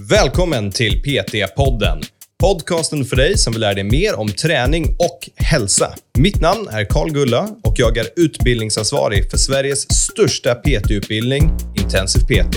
Välkommen 0.00 0.70
till 0.70 1.02
PT-podden. 1.02 2.02
Podcasten 2.40 3.04
för 3.04 3.16
dig 3.16 3.38
som 3.38 3.52
vill 3.52 3.60
lära 3.60 3.74
dig 3.74 3.84
mer 3.84 4.18
om 4.18 4.28
träning 4.28 4.84
och 4.84 5.44
hälsa. 5.44 5.86
Mitt 6.18 6.40
namn 6.40 6.68
är 6.70 6.84
Karl 6.84 7.10
Gulla 7.10 7.48
och 7.64 7.74
jag 7.76 7.96
är 7.96 8.06
utbildningsansvarig 8.16 9.30
för 9.30 9.36
Sveriges 9.36 9.80
största 9.90 10.54
PT-utbildning, 10.54 11.50
Intensiv 11.82 12.20
PT. 12.20 12.56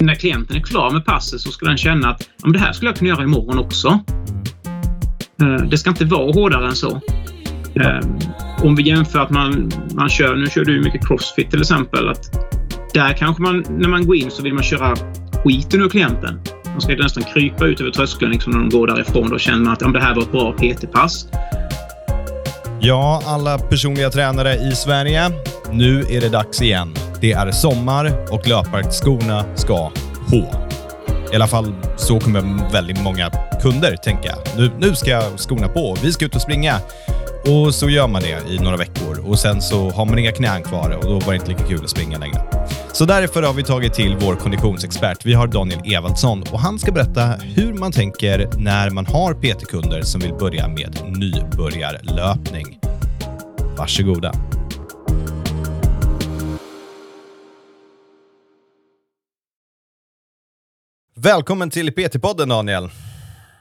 När 0.00 0.14
klienten 0.14 0.56
är 0.56 0.60
klar 0.60 0.90
med 0.90 1.04
passet 1.04 1.40
så 1.40 1.50
ska 1.50 1.66
den 1.66 1.76
känna 1.76 2.10
att 2.10 2.28
Om 2.42 2.52
det 2.52 2.58
här 2.58 2.72
skulle 2.72 2.90
jag 2.90 2.98
kunna 2.98 3.10
göra 3.10 3.22
imorgon 3.22 3.58
också. 3.58 3.88
Eh, 5.42 5.68
det 5.70 5.78
ska 5.78 5.90
inte 5.90 6.04
vara 6.04 6.32
hårdare 6.32 6.66
än 6.66 6.76
så. 6.76 7.00
Eh, 7.74 8.00
om 8.62 8.76
vi 8.76 8.88
jämför 8.88 9.18
att 9.18 9.30
man, 9.30 9.72
man 9.94 10.08
kör, 10.08 10.36
nu 10.36 10.46
kör 10.46 10.64
du 10.64 10.82
mycket 10.82 11.06
crossfit 11.06 11.50
till 11.50 11.60
exempel, 11.60 12.08
att 12.08 12.54
där 12.94 13.12
kanske 13.12 13.42
man, 13.42 13.64
när 13.70 13.88
man 13.88 14.06
går 14.06 14.16
in 14.16 14.30
så 14.30 14.42
vill 14.42 14.54
man 14.54 14.62
köra 14.62 14.96
skiten 15.44 15.80
ur 15.80 15.88
klienten. 15.88 16.40
Man 16.64 16.80
ska 16.80 16.96
nästan 16.96 17.22
krypa 17.22 17.66
ut 17.66 17.80
över 17.80 17.90
tröskeln 17.90 18.30
liksom 18.30 18.52
när 18.52 18.60
de 18.60 18.68
går 18.68 18.86
därifrån. 18.86 19.30
Då 19.30 19.38
känner 19.38 19.64
man 19.64 19.72
att 19.72 19.80
ja, 19.80 19.88
det 19.88 20.00
här 20.00 20.14
var 20.14 20.22
ett 20.22 20.32
bra 20.32 20.52
PT-pass. 20.52 21.28
Ja, 22.80 23.22
alla 23.26 23.58
personliga 23.58 24.10
tränare 24.10 24.54
i 24.54 24.72
Sverige. 24.72 25.30
Nu 25.72 26.00
är 26.00 26.20
det 26.20 26.28
dags 26.28 26.62
igen. 26.62 26.94
Det 27.20 27.32
är 27.32 27.50
sommar 27.50 28.12
och 28.30 28.48
löparskorna 28.48 29.44
ska 29.54 29.90
på. 30.30 30.54
I 31.32 31.36
alla 31.36 31.46
fall 31.46 31.74
så 31.96 32.20
kommer 32.20 32.72
väldigt 32.72 33.02
många 33.02 33.30
kunder 33.62 33.96
tänka. 33.96 34.34
Nu, 34.56 34.70
nu 34.78 34.94
ska 34.94 35.20
skorna 35.36 35.68
på. 35.68 35.96
Vi 36.02 36.12
ska 36.12 36.24
ut 36.24 36.34
och 36.34 36.42
springa. 36.42 36.74
Och 37.46 37.74
så 37.74 37.88
gör 37.88 38.08
man 38.08 38.22
det 38.22 38.52
i 38.52 38.58
några 38.58 38.76
veckor 38.76 39.28
och 39.28 39.38
sen 39.38 39.62
så 39.62 39.90
har 39.90 40.04
man 40.04 40.18
inga 40.18 40.32
knän 40.32 40.62
kvar 40.62 40.98
och 40.98 41.04
då 41.04 41.20
var 41.20 41.32
det 41.32 41.34
inte 41.34 41.48
lika 41.48 41.66
kul 41.66 41.84
att 41.84 41.90
springa 41.90 42.18
längre. 42.18 42.53
Så 42.94 43.04
därför 43.04 43.42
har 43.42 43.54
vi 43.54 43.62
tagit 43.62 43.94
till 43.94 44.16
vår 44.20 44.36
konditionsexpert. 44.36 45.26
Vi 45.26 45.34
har 45.34 45.46
Daniel 45.46 45.80
Evaldsson 45.94 46.42
och 46.42 46.60
han 46.60 46.78
ska 46.78 46.92
berätta 46.92 47.26
hur 47.26 47.74
man 47.74 47.92
tänker 47.92 48.48
när 48.58 48.90
man 48.90 49.06
har 49.06 49.34
PT-kunder 49.34 50.02
som 50.02 50.20
vill 50.20 50.34
börja 50.34 50.68
med 50.68 50.98
nybörjarlöpning. 51.18 52.80
Varsågoda. 53.78 54.32
Välkommen 61.16 61.70
till 61.70 61.90
PT-podden 61.90 62.48
Daniel. 62.48 62.90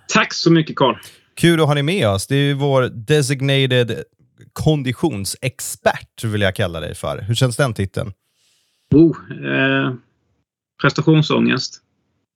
Tack 0.08 0.34
så 0.34 0.52
mycket 0.52 0.76
Karl. 0.76 0.96
Kul 1.36 1.62
att 1.62 1.68
ha 1.68 1.74
dig 1.74 1.84
med 1.84 2.08
oss. 2.08 2.28
Det 2.28 2.36
är 2.36 2.54
vår 2.54 2.82
designated 3.08 4.04
konditionsexpert 4.54 6.24
vill 6.24 6.42
jag 6.42 6.56
kalla 6.56 6.80
dig 6.80 6.96
för. 6.96 7.22
Hur 7.22 7.36
känns 7.36 7.58
den 7.58 7.74
titeln? 7.74 8.14
Oh, 8.94 9.18
eh, 9.46 9.94
prestationsångest. 10.82 11.82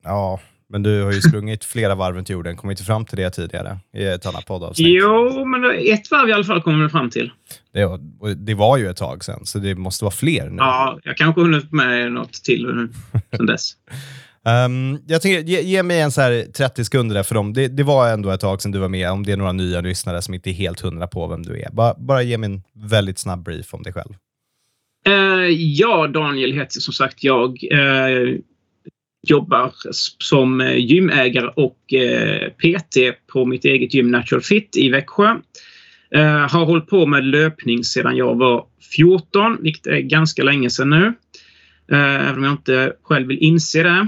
Ja, 0.03 0.39
men 0.69 0.83
du 0.83 1.03
har 1.03 1.11
ju 1.11 1.21
sprungit 1.21 1.63
flera 1.63 1.95
varv 1.95 2.15
runt 2.15 2.29
jorden. 2.29 2.57
Kom 2.57 2.71
inte 2.71 2.83
fram 2.83 3.05
till 3.05 3.17
det 3.17 3.29
tidigare 3.29 3.77
i 3.93 4.05
ett 4.05 4.25
annat 4.25 4.45
poddavsnitt. 4.45 4.87
Jo, 4.87 5.45
men 5.45 5.63
ett 5.63 6.11
varv 6.11 6.29
i 6.29 6.33
alla 6.33 6.43
fall 6.43 6.61
kommer 6.61 6.83
vi 6.83 6.89
fram 6.89 7.09
till. 7.09 7.31
Det, 7.73 7.85
och 7.85 7.99
det 8.37 8.53
var 8.53 8.77
ju 8.77 8.89
ett 8.89 8.97
tag 8.97 9.23
sedan, 9.23 9.45
så 9.45 9.59
det 9.59 9.75
måste 9.75 10.03
vara 10.03 10.11
fler 10.11 10.49
nu. 10.49 10.57
Ja, 10.57 10.99
jag 11.03 11.17
kanske 11.17 11.41
hunnit 11.41 11.71
med 11.71 12.11
något 12.11 12.33
till 12.33 12.89
sen 13.37 13.45
dess. 13.45 13.71
Um, 14.65 14.99
jag 15.07 15.21
tänker, 15.21 15.39
ge, 15.39 15.61
ge 15.61 15.83
mig 15.83 16.01
en 16.01 16.11
så 16.11 16.21
här 16.21 16.45
30 16.57 16.85
sekunder 16.85 17.15
där 17.15 17.23
för 17.23 17.35
dem. 17.35 17.53
Det, 17.53 17.67
det 17.67 17.83
var 17.83 18.09
ändå 18.09 18.29
ett 18.29 18.41
tag 18.41 18.61
sedan 18.61 18.71
du 18.71 18.79
var 18.79 18.89
med. 18.89 19.11
Om 19.11 19.25
det 19.25 19.31
är 19.31 19.37
några 19.37 19.51
nya 19.51 19.81
lyssnare 19.81 20.21
som 20.21 20.33
inte 20.33 20.49
är 20.49 20.53
helt 20.53 20.79
hundra 20.79 21.07
på 21.07 21.27
vem 21.27 21.43
du 21.43 21.61
är. 21.61 21.69
Bara, 21.71 21.93
bara 21.97 22.21
ge 22.21 22.37
mig 22.37 22.49
en 22.49 22.63
väldigt 22.73 23.19
snabb 23.19 23.43
brief 23.43 23.73
om 23.73 23.83
dig 23.83 23.93
själv. 23.93 24.13
Eh, 25.07 25.49
ja, 25.49 26.07
Daniel 26.07 26.53
heter 26.53 26.79
som 26.79 26.93
sagt 26.93 27.23
jag. 27.23 27.63
Eh, 27.71 28.35
jobbar 29.27 29.71
som 30.23 30.61
eh, 30.61 30.77
gymägare 30.77 31.47
och 31.47 31.77
PT 32.57 32.97
på 33.33 33.45
mitt 33.45 33.65
eget 33.65 33.93
gym 33.93 34.11
Natural 34.11 34.41
Fit 34.41 34.77
i 34.77 34.89
Växjö. 34.89 35.35
Har 36.49 36.65
hållit 36.65 36.87
på 36.87 37.05
med 37.05 37.25
löpning 37.25 37.83
sedan 37.83 38.15
jag 38.15 38.35
var 38.35 38.65
14, 38.95 39.57
vilket 39.61 39.87
är 39.87 39.99
ganska 39.99 40.43
länge 40.43 40.69
sedan 40.69 40.89
nu. 40.89 41.13
Även 41.91 42.37
om 42.37 42.43
jag 42.43 42.53
inte 42.53 42.93
själv 43.03 43.27
vill 43.27 43.37
inse 43.37 43.83
det. 43.83 44.07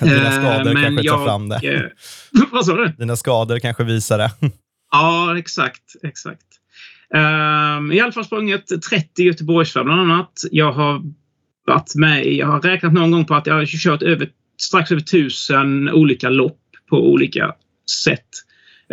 Dina 0.00 0.32
skador 0.32 0.74
men 0.74 0.82
kanske 0.82 1.08
tar 1.08 1.18
jag, 1.18 1.24
fram 1.24 1.48
det. 1.48 1.92
vad 2.52 2.66
sa 2.66 2.76
du? 2.76 2.88
Dina 2.98 3.16
skador 3.16 3.58
kanske 3.58 3.84
visar 3.84 4.18
det. 4.18 4.30
Ja, 4.92 5.38
exakt. 5.38 5.82
exakt. 6.02 6.59
Um, 7.14 7.92
I 7.92 8.00
alla 8.00 8.12
fall 8.12 8.24
sprungit 8.24 8.82
30 8.90 9.22
Göteborgsvarv 9.22 9.84
bland 9.84 10.00
annat. 10.00 10.32
Jag 10.50 10.72
har 10.72 11.02
varit 11.66 11.94
med 11.94 12.26
Jag 12.26 12.46
har 12.46 12.60
räknat 12.60 12.92
någon 12.92 13.10
gång 13.10 13.24
på 13.24 13.34
att 13.34 13.46
jag 13.46 13.54
har 13.54 13.66
kört 13.66 14.02
över, 14.02 14.30
strax 14.60 14.92
över 14.92 15.02
tusen 15.02 15.88
olika 15.88 16.28
lopp 16.28 16.60
på 16.90 17.12
olika 17.12 17.54
sätt. 18.04 18.28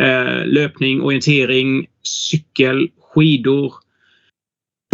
Eh, 0.00 0.46
löpning, 0.46 1.02
orientering, 1.02 1.86
cykel, 2.02 2.88
skidor. 3.14 3.74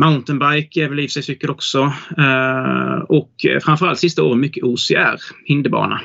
Mountainbike 0.01 0.85
är 0.85 0.89
väl 0.89 1.01
i 1.01 1.07
och 1.07 1.11
för 1.11 1.13
sig 1.13 1.23
cykel 1.23 1.51
också. 1.51 1.93
Eh, 2.19 2.99
och 3.09 3.47
framförallt 3.63 3.99
sista 3.99 4.23
åren 4.23 4.41
mycket 4.41 4.65
OCR, 4.65 5.21
hinderbana. 5.45 6.01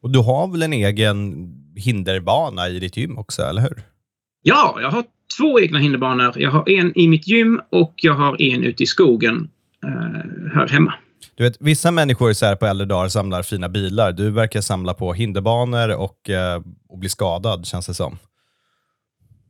Och 0.00 0.10
du 0.10 0.18
har 0.18 0.52
väl 0.52 0.62
en 0.62 0.72
egen 0.72 1.48
hinderbana 1.76 2.68
i 2.68 2.78
ditt 2.78 2.96
gym 2.96 3.18
också, 3.18 3.42
eller 3.42 3.62
hur? 3.62 3.82
Ja, 4.42 4.78
jag 4.80 4.90
har 4.90 5.04
två 5.36 5.60
egna 5.60 5.78
hinderbanor. 5.78 6.32
Jag 6.36 6.50
har 6.50 6.68
en 6.68 6.98
i 6.98 7.08
mitt 7.08 7.28
gym 7.28 7.60
och 7.70 7.94
jag 7.96 8.14
har 8.14 8.42
en 8.42 8.64
ute 8.64 8.82
i 8.82 8.86
skogen 8.86 9.50
eh, 9.84 9.90
här 10.54 10.68
hemma. 10.68 10.94
Du 11.34 11.44
vet, 11.44 11.56
vissa 11.60 11.90
människor 11.90 12.32
så 12.32 12.46
här 12.46 12.56
på 12.56 12.66
äldre 12.66 12.86
dagar 12.86 13.08
samlar 13.08 13.42
fina 13.42 13.68
bilar. 13.68 14.12
Du 14.12 14.30
verkar 14.30 14.60
samla 14.60 14.94
på 14.94 15.12
hinderbanor 15.12 15.96
och, 15.96 16.30
eh, 16.30 16.62
och 16.88 16.98
bli 16.98 17.08
skadad, 17.08 17.66
känns 17.66 17.86
det 17.86 17.94
som. 17.94 18.18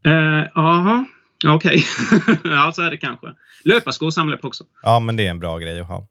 Eh, 0.06 0.12
Jaha, 0.54 1.04
okej. 1.46 1.84
ja, 2.44 2.72
så 2.74 2.82
är 2.82 2.90
det 2.90 2.96
kanske. 2.96 3.26
Löparskor 3.64 4.10
samlar 4.10 4.32
jag 4.32 4.40
på 4.40 4.48
också. 4.48 4.64
Ja, 4.82 5.00
men 5.00 5.16
det 5.16 5.26
är 5.26 5.30
en 5.30 5.38
bra 5.38 5.58
grej 5.58 5.80
att 5.80 5.88
ha. 5.88 6.06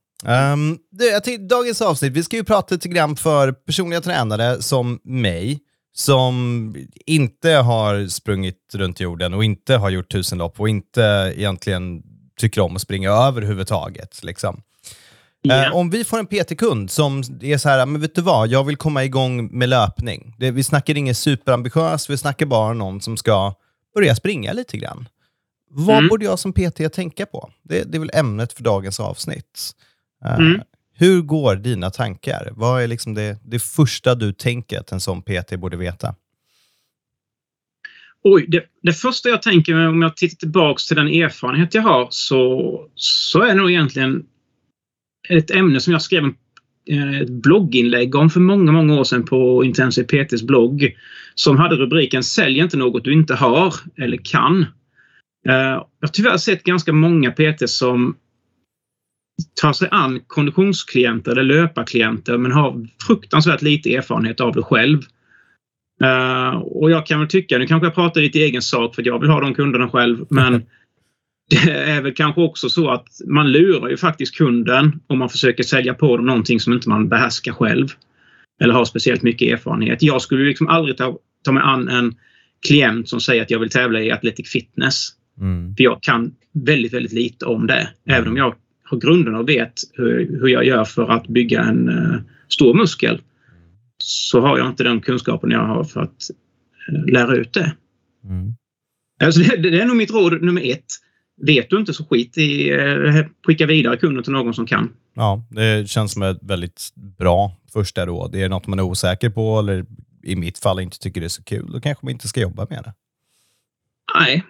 Um, 0.54 0.78
det, 0.92 1.06
jag 1.06 1.24
tänkte, 1.24 1.56
dagens 1.56 1.82
avsnitt, 1.82 2.14
vi 2.14 2.24
ska 2.24 2.36
ju 2.36 2.44
prata 2.44 2.76
lite 2.76 2.88
grann 2.88 3.16
för 3.16 3.52
personliga 3.52 4.02
tränare 4.02 4.62
som 4.62 5.00
mig, 5.04 5.60
som 5.97 6.75
inte 7.06 7.50
har 7.52 8.08
sprungit 8.08 8.58
runt 8.74 9.00
jorden 9.00 9.34
och 9.34 9.44
inte 9.44 9.75
har 9.75 9.90
gjort 9.90 10.12
tusenlopp 10.12 10.59
och 10.59 10.69
inte 10.69 11.34
egentligen 11.35 12.03
tycker 12.40 12.62
om 12.62 12.75
att 12.75 12.81
springa 12.81 13.09
överhuvudtaget. 13.12 14.24
Liksom. 14.24 14.62
Ja. 15.41 15.66
Eh, 15.66 15.75
om 15.75 15.90
vi 15.90 16.03
får 16.03 16.19
en 16.19 16.25
PT-kund 16.28 16.91
som 16.91 17.24
är 17.41 17.57
så 17.57 17.69
här, 17.69 17.86
men 17.86 18.02
vet 18.02 18.16
du 18.16 18.22
vad, 18.22 18.47
jag 18.47 18.63
vill 18.63 18.78
komma 18.78 19.03
igång 19.03 19.57
med 19.57 19.69
löpning. 19.69 20.36
Det, 20.38 20.52
vi 20.52 20.63
snackar 20.63 20.97
inget 20.97 21.18
superambitiöst, 21.18 22.09
vi 22.09 22.18
snackar 22.18 22.46
bara 22.46 22.74
någon 22.74 23.02
som 23.02 23.18
ska 23.18 23.53
börja 23.96 24.16
springa 24.16 24.53
lite 24.53 24.78
grann. 24.78 25.07
Vad 25.69 25.97
Mm. 25.97 26.09
borde 26.09 26.25
jag 26.25 26.40
som 26.40 26.53
PT 26.53 26.90
tänka 26.94 27.25
på? 27.25 27.50
Det, 27.63 27.84
det 27.91 27.97
är 27.97 28.00
väl 28.00 28.12
ämnet 28.13 28.53
för 28.53 28.63
dagens 28.63 29.00
avsnitt. 29.00 29.72
Eh, 30.25 30.34
Mm. 30.36 30.62
Hur 31.00 31.22
går 31.22 31.56
dina 31.56 31.90
tankar? 31.90 32.53
Vad 32.56 32.84
är 32.84 32.88
liksom 32.88 33.13
det, 33.13 33.38
det 33.44 33.59
första 33.59 34.16
du 34.16 34.34
tänker 34.34 34.80
att 34.80 34.91
en 34.91 35.00
sån 35.00 35.22
PT 35.22 35.56
borde 35.58 35.78
veta? 35.78 36.16
Oj, 38.24 38.46
det, 38.47 38.63
det 38.81 38.94
första 38.94 39.30
jag 39.30 39.41
tänker 39.41 39.88
om 39.88 40.02
jag 40.02 40.18
tittar 40.18 40.36
tillbaks 40.36 40.88
till 40.88 40.96
den 40.96 41.07
erfarenhet 41.07 41.74
jag 41.74 41.81
har 41.81 42.07
så, 42.09 42.81
så 42.96 43.41
är 43.41 43.47
det 43.47 43.53
nog 43.53 43.72
egentligen 43.72 44.25
ett 45.30 45.52
ämne 45.52 45.80
som 45.80 45.94
jag 45.94 46.02
skrev 46.02 46.24
en, 46.24 46.36
eh, 46.90 47.22
ett 47.22 47.30
blogginlägg 47.30 48.16
om 48.16 48.30
för 48.30 48.40
många, 48.40 48.72
många 48.72 49.00
år 49.00 49.03
sedan 49.03 49.25
på 49.25 49.63
Intensive 49.63 50.07
PTs 50.07 50.44
blogg 50.44 50.96
som 51.36 51.57
hade 51.57 51.75
rubriken 51.75 52.24
Sälj 52.24 52.59
inte 52.59 52.78
något 52.78 53.03
du 53.03 53.13
inte 53.13 53.36
har 53.36 53.75
eller 53.97 54.18
kan. 54.18 54.62
Eh, 55.47 55.56
jag 55.56 55.88
har 56.02 56.07
tyvärr 56.13 56.38
sett 56.38 56.63
ganska 56.63 56.94
många 56.94 57.31
PT 57.31 57.69
som 57.69 58.16
tar 59.62 59.74
sig 59.74 59.88
an 59.92 60.20
konditionsklienter 60.28 61.31
eller 61.31 61.44
löparklienter 61.44 62.38
men 62.38 62.52
har 62.52 62.88
fruktansvärt 63.08 63.62
lite 63.62 63.95
erfarenhet 63.95 64.42
av 64.42 64.54
det 64.54 64.63
själv. 64.63 65.01
Eh, 66.04 66.57
och 66.57 66.92
jag 66.92 67.06
kan 67.06 67.19
väl 67.19 67.30
tycka, 67.30 67.57
nu 67.57 67.68
kanske 67.68 67.88
jag 67.88 67.95
pratar 67.95 68.22
lite 68.22 68.39
i 68.39 68.44
egen 68.44 68.62
sak 68.62 68.95
för 68.95 69.07
jag 69.07 69.19
vill 69.19 69.30
ha 69.30 69.42
de 69.42 69.54
kunderna 69.54 69.89
själv, 69.89 70.25
men 70.30 70.54
det 71.50 71.72
är 71.72 72.01
väl 72.01 72.13
kanske 72.13 72.42
också 72.42 72.69
så 72.69 72.89
att 72.89 73.07
man 73.28 73.51
lurar 73.51 73.89
ju 73.89 73.98
faktiskt 73.98 74.38
kunden 74.38 75.00
om 75.07 75.19
man 75.19 75.30
försöker 75.30 75.63
sälja 75.63 75.94
på 75.94 76.18
dem 76.18 76.25
någonting 76.25 76.60
som 76.60 76.74
inte 76.74 76.89
man 76.89 77.10
behärskar 77.10 77.51
själv. 77.54 77.88
Eller 78.62 78.74
har 78.74 78.86
speciellt 78.86 79.24
mycket 79.24 79.54
erfarenhet. 79.54 80.04
Jag 80.04 80.22
skulle 80.22 80.45
liksom 80.45 80.68
aldrig 80.68 80.98
ta, 80.98 81.18
ta 81.44 81.51
mig 81.51 81.63
an 81.63 81.88
en 81.88 82.16
klient 82.68 83.10
som 83.10 83.22
säger 83.22 83.42
att 83.42 83.51
jag 83.51 83.60
vill 83.60 83.69
tävla 83.69 84.01
i 84.01 84.12
Athletic 84.12 84.50
Fitness. 84.50 85.10
Mm. 85.42 85.75
För 85.75 85.84
jag 85.84 86.01
kan 86.01 86.31
väldigt, 86.54 86.94
väldigt 86.94 87.13
lite 87.13 87.45
om 87.45 87.68
det. 87.68 87.89
Även 88.10 88.28
om 88.28 88.38
jag 88.38 88.56
har 88.89 88.98
grunderna 88.98 89.39
och 89.39 89.50
vet 89.50 89.74
hur, 89.94 90.39
hur 90.39 90.48
jag 90.48 90.66
gör 90.66 90.86
för 90.86 91.12
att 91.12 91.28
bygga 91.28 91.62
en 91.62 91.89
uh, 91.89 92.19
stor 92.48 92.74
muskel. 92.74 93.22
Så 93.98 94.42
har 94.42 94.57
jag 94.57 94.68
inte 94.68 94.84
den 94.84 95.01
kunskapen 95.01 95.51
jag 95.51 95.68
har 95.68 95.84
för 95.84 96.01
att 96.01 96.30
uh, 96.92 97.06
lära 97.13 97.36
ut 97.36 97.54
det. 97.54 97.75
Mm. 98.24 98.54
Alltså 99.24 99.42
det, 99.42 99.69
det 99.69 99.81
är 99.81 99.86
nog 99.86 99.98
mitt 99.98 100.12
råd 100.12 100.42
nummer 100.42 100.72
ett. 100.72 100.86
vet 101.42 101.69
du 101.69 101.78
inte 101.80 101.94
så 101.94 102.06
skit 102.06 102.38
i 102.38 102.69
eh, 102.69 103.25
skicka 103.45 103.66
vidare 103.66 103.98
kunden 103.98 104.24
till 104.24 104.34
någon 104.34 104.54
som 104.54 104.66
kan. 104.66 104.89
Ja, 105.13 105.44
det 105.50 105.89
känns 105.89 106.13
som 106.13 106.22
ett 106.22 106.39
väldigt 106.42 106.89
bra 106.95 107.57
första 107.74 108.06
råd. 108.06 108.31
Det 108.31 108.44
är 108.44 108.50
något 108.50 108.68
man 108.68 108.80
är 108.80 108.84
osäker 108.84 109.30
på 109.30 109.60
eller 109.60 109.86
i 110.24 110.36
mitt 110.36 110.57
fall 110.57 110.80
inte 110.80 111.00
tycker 111.00 111.22
det 111.22 111.28
är 111.28 111.30
så 111.30 111.44
kul. 111.44 111.72
Då 111.72 111.80
kanske 111.80 112.06
man 112.06 112.12
inte 112.12 112.28
ska 112.28 112.42
jobba 112.42 112.68
med 112.69 112.84
det. 112.84 112.94
Nej. 114.19 114.44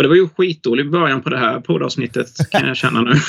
Och 0.00 0.04
det 0.04 0.08
var 0.08 0.16
ju 0.16 0.28
skitdålig 0.28 0.90
början 0.90 1.22
på 1.22 1.30
det 1.30 1.38
här 1.38 1.60
poddavsnittet 1.60 2.50
kan 2.50 2.66
jag 2.66 2.76
känna 2.76 3.00
nu. 3.00 3.10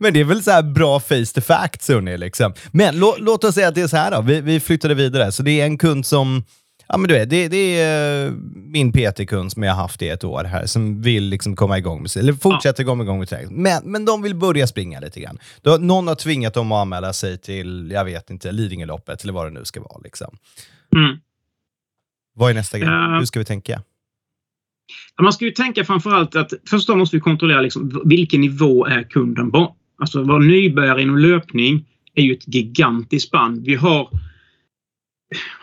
men 0.00 0.12
det 0.12 0.20
är 0.20 0.24
väl 0.24 0.42
så 0.42 0.50
här 0.50 0.62
bra 0.62 1.00
face 1.00 1.34
to 1.34 1.40
facts, 1.40 1.88
hörni, 1.88 2.18
liksom. 2.18 2.52
Men 2.72 2.98
lå, 2.98 3.16
låt 3.18 3.44
oss 3.44 3.54
säga 3.54 3.68
att 3.68 3.74
det 3.74 3.80
är 3.80 3.86
så 3.86 3.96
här 3.96 4.10
då. 4.10 4.20
Vi, 4.20 4.40
vi 4.40 4.60
flyttade 4.60 4.94
vidare. 4.94 5.32
Så 5.32 5.42
det 5.42 5.60
är 5.60 5.64
en 5.64 5.78
kund 5.78 6.06
som 6.06 6.44
Ja, 6.88 6.96
men 6.96 7.08
du 7.08 7.14
vet, 7.14 7.30
det, 7.30 7.48
det 7.48 7.80
är 7.80 8.26
eh, 8.26 8.32
min 8.54 8.92
PT-kund 8.92 9.52
som 9.52 9.62
jag 9.62 9.74
har 9.74 9.82
haft 9.82 10.02
i 10.02 10.08
ett 10.08 10.24
år 10.24 10.44
här, 10.44 10.66
som 10.66 11.02
vill 11.02 11.24
liksom 11.24 11.56
komma 11.56 11.78
igång 11.78 12.02
med, 12.02 12.16
eller 12.16 12.32
fortsätta 12.32 12.84
komma 12.84 13.02
igång 13.02 13.18
med 13.18 13.28
träning. 13.28 13.62
Men, 13.62 13.82
men 13.84 14.04
de 14.04 14.22
vill 14.22 14.34
börja 14.34 14.66
springa 14.66 15.00
lite 15.00 15.20
grann. 15.20 15.38
Då, 15.62 15.76
någon 15.76 16.08
har 16.08 16.14
tvingat 16.14 16.54
dem 16.54 16.72
att 16.72 16.82
anmäla 16.82 17.12
sig 17.12 17.38
till, 17.38 17.90
jag 17.90 18.04
vet 18.04 18.30
inte, 18.30 18.52
Lidingöloppet 18.52 19.22
eller 19.22 19.32
vad 19.32 19.46
det 19.46 19.50
nu 19.50 19.64
ska 19.64 19.80
vara. 19.80 20.00
Liksom. 20.04 20.36
Mm. 20.96 21.18
Vad 22.34 22.50
är 22.50 22.54
nästa 22.54 22.78
grej? 22.78 22.88
Uh, 22.88 23.18
Hur 23.18 23.24
ska 23.24 23.38
vi 23.38 23.44
tänka? 23.44 23.82
Man 25.22 25.32
ska 25.32 25.44
ju 25.44 25.50
tänka 25.50 25.84
framförallt 25.84 26.36
att 26.36 26.52
först 26.70 26.86
då 26.86 26.96
måste 26.96 27.16
vi 27.16 27.20
kontrollera 27.20 27.60
liksom, 27.60 28.02
vilken 28.04 28.40
nivå 28.40 28.86
är 28.86 29.02
kunden 29.02 29.50
på. 29.50 29.76
Alltså 29.98 30.22
vara 30.22 30.38
nybörjare 30.38 31.02
inom 31.02 31.18
löpning 31.18 31.86
är 32.14 32.22
ju 32.22 32.32
ett 32.32 32.54
gigantiskt 32.54 33.28
spann. 33.28 33.62
Vi 33.62 33.74
har 33.74 34.08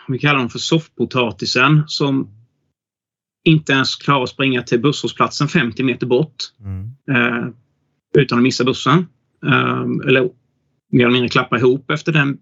vi 0.08 0.18
kallar 0.18 0.38
dem 0.38 0.50
för 0.50 0.58
soffpotatisen 0.58 1.82
som 1.86 2.28
inte 3.44 3.72
ens 3.72 3.96
klarar 3.96 4.22
att 4.22 4.28
springa 4.28 4.62
till 4.62 4.80
busshållplatsen 4.80 5.48
50 5.48 5.82
meter 5.82 6.06
bort 6.06 6.36
mm. 6.60 6.90
eh, 7.10 7.48
utan 8.18 8.38
att 8.38 8.42
missa 8.42 8.64
bussen. 8.64 9.06
Eh, 9.46 10.08
eller 10.08 10.30
mer 10.92 11.04
eller 11.04 11.12
mindre 11.12 11.28
klappa 11.28 11.58
ihop 11.58 11.90
efter 11.90 12.12
den 12.12 12.38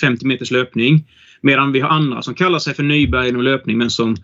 50 0.00 0.26
meters 0.26 0.50
löpning. 0.50 1.08
Medan 1.40 1.72
vi 1.72 1.80
har 1.80 1.88
andra 1.88 2.22
som 2.22 2.34
kallar 2.34 2.58
sig 2.58 2.74
för 2.74 2.82
nybörjare 2.82 3.28
inom 3.28 3.42
löpning 3.42 3.78
men 3.78 3.90
som 3.90 4.16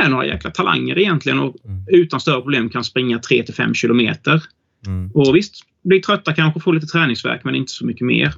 är 0.00 0.08
några 0.08 0.26
jäkla 0.26 0.50
talanger 0.50 0.98
egentligen 0.98 1.38
och 1.38 1.56
mm. 1.64 1.84
utan 1.88 2.20
större 2.20 2.40
problem 2.40 2.70
kan 2.70 2.84
springa 2.84 3.18
3 3.18 3.42
till 3.42 3.54
5 3.54 3.74
kilometer. 3.74 4.42
Mm. 4.86 5.10
Och 5.14 5.36
visst, 5.36 5.54
blir 5.84 6.00
trötta 6.00 6.34
kanske, 6.34 6.60
får 6.60 6.72
lite 6.72 6.86
träningsverk 6.86 7.44
men 7.44 7.54
inte 7.54 7.72
så 7.72 7.86
mycket 7.86 8.06
mer. 8.06 8.34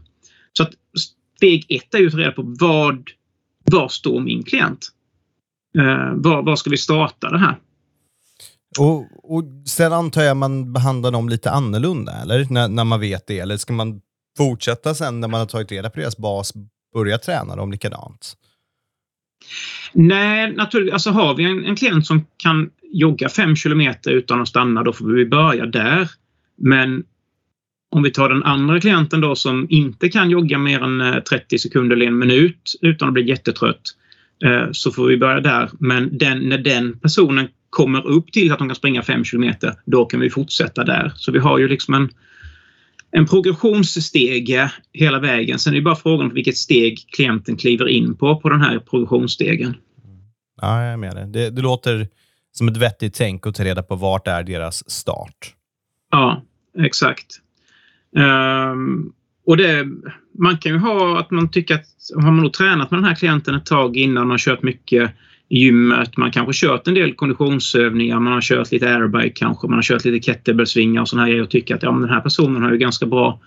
Så 0.53 0.63
att 0.63 0.71
steg 1.37 1.67
ett 1.69 1.95
är 1.95 1.99
ju 1.99 2.07
att 2.07 2.13
ta 2.13 2.19
reda 2.19 2.33
på 2.33 2.55
vad 2.61 3.11
var 3.71 3.89
står 3.89 4.21
min 4.21 4.43
klient? 4.43 4.89
Eh, 5.79 6.13
var, 6.15 6.43
var 6.43 6.57
ska 6.57 6.71
vi 6.71 6.77
starta 6.77 7.31
det 7.31 7.39
här? 7.39 7.59
Och, 8.79 9.35
och 9.35 9.45
Sen 9.67 9.93
antar 9.93 10.23
jag 10.23 10.37
man 10.37 10.73
behandlar 10.73 11.11
dem 11.11 11.29
lite 11.29 11.51
annorlunda, 11.51 12.13
eller? 12.23 12.47
När, 12.51 12.69
när 12.69 12.85
man 12.85 13.01
vet 13.01 13.27
det. 13.27 13.39
Eller 13.39 13.57
ska 13.57 13.73
man 13.73 14.01
fortsätta 14.37 14.95
sen 14.95 15.21
när 15.21 15.29
man 15.29 15.41
har 15.41 15.47
tagit 15.47 15.73
reda 15.73 15.91
på 15.91 16.01
deras 16.01 16.17
bas, 16.17 16.53
börja 16.95 17.19
träna 17.19 17.57
dem 17.57 17.73
likadant? 17.73 18.35
Nej, 19.93 20.53
naturligtvis. 20.53 20.93
Alltså 20.93 21.11
har 21.11 21.35
vi 21.35 21.45
en, 21.45 21.65
en 21.65 21.77
klient 21.77 22.07
som 22.07 22.27
kan 22.37 22.71
jogga 22.93 23.29
fem 23.29 23.57
kilometer 23.57 24.11
utan 24.11 24.41
att 24.41 24.49
stanna, 24.49 24.83
då 24.83 24.93
får 24.93 25.07
vi 25.07 25.27
börja 25.27 25.67
där. 25.67 26.09
Men 26.57 27.05
om 27.91 28.03
vi 28.03 28.11
tar 28.11 28.29
den 28.29 28.43
andra 28.43 28.81
klienten 28.81 29.21
då 29.21 29.35
som 29.35 29.67
inte 29.71 30.09
kan 30.09 30.31
jogga 30.31 30.59
mer 30.59 30.83
än 30.83 31.01
eh, 31.01 31.21
30 31.21 31.59
sekunder 31.59 31.97
eller 31.97 32.07
en 32.07 32.19
minut 32.19 32.79
utan 32.81 33.09
att 33.09 33.15
bli 33.15 33.29
jättetrött 33.29 33.83
eh, 34.45 34.67
så 34.73 34.91
får 34.91 35.07
vi 35.07 35.17
börja 35.17 35.41
där. 35.41 35.71
Men 35.79 36.19
den, 36.19 36.39
när 36.39 36.59
den 36.59 36.99
personen 36.99 37.49
kommer 37.71 38.07
upp 38.07 38.33
till 38.33 38.53
att 38.53 38.59
de 38.59 38.69
kan 38.69 38.75
springa 38.75 39.03
5 39.03 39.25
kilometer, 39.25 39.75
då 39.87 40.05
kan 40.05 40.21
vi 40.21 40.31
fortsätta 40.31 40.85
där. 40.85 41.13
Så 41.17 41.33
vi 41.33 41.39
har 41.39 41.59
ju 41.59 41.69
liksom 41.69 41.95
en, 41.95 42.11
en 43.17 43.27
progressionsstege 43.27 44.73
hela 44.93 45.21
vägen. 45.21 45.59
Sen 45.59 45.73
är 45.73 45.77
det 45.77 45.83
bara 45.83 45.97
frågan 45.97 46.29
på 46.29 46.35
vilket 46.35 46.57
steg 46.57 46.99
klienten 47.17 47.57
kliver 47.57 47.89
in 47.89 48.17
på, 48.17 48.41
på 48.41 48.49
den 48.49 48.61
här 48.61 48.79
progressionsstegen. 48.79 49.77
Ja, 50.61 50.83
jag 50.83 50.93
är 50.93 50.97
med 50.97 51.17
det. 51.17 51.27
det. 51.27 51.51
Det 51.51 51.63
låter 51.63 52.09
som 52.53 52.69
ett 52.69 52.77
vettigt 52.77 53.15
tänk 53.15 53.47
att 53.47 53.55
ta 53.55 53.65
reda 53.65 53.83
på 53.83 53.97
vart 53.97 54.27
är 54.27 54.43
deras 54.43 54.91
start. 54.91 55.55
Ja, 56.11 56.43
exakt. 56.79 57.27
Um, 58.17 59.13
och 59.47 59.57
det, 59.57 59.87
man 60.39 60.59
kan 60.59 60.73
ju 60.73 60.79
ha 60.79 61.21
att 61.21 61.31
man 61.31 61.51
tycker 61.51 61.75
att 61.75 61.87
har 62.15 62.31
man 62.31 62.45
då 62.45 62.51
tränat 62.51 62.91
med 62.91 62.99
den 62.99 63.09
här 63.09 63.15
klienten 63.15 63.55
ett 63.55 63.67
tag 63.67 63.97
innan 63.97 64.29
man 64.29 64.39
kört 64.39 64.63
mycket 64.63 65.11
gymmet, 65.57 66.17
man 66.17 66.31
kanske 66.31 66.67
kört 66.67 66.89
en 66.89 66.95
del 66.95 67.15
konditionsövningar, 67.15 68.21
man 68.21 68.33
har 68.33 68.41
kört 68.41 68.73
lite 68.73 68.95
airbike 68.95 69.35
kanske, 69.35 69.67
man 69.67 69.75
har 69.75 69.83
kört 69.83 70.05
lite 70.05 70.27
kettlebellsvingar 70.27 71.03
och 71.03 71.09
sådana 71.09 71.27
här 71.27 71.43
och 71.43 71.51
tycker 71.51 71.75
att 71.75 71.83
ja, 71.83 71.93
men 71.93 72.01
den 72.01 72.11
här 72.11 72.21
personen 72.21 72.63
har 72.63 72.73
ju 72.73 72.79
ganska 72.79 73.07
bra, 73.07 73.41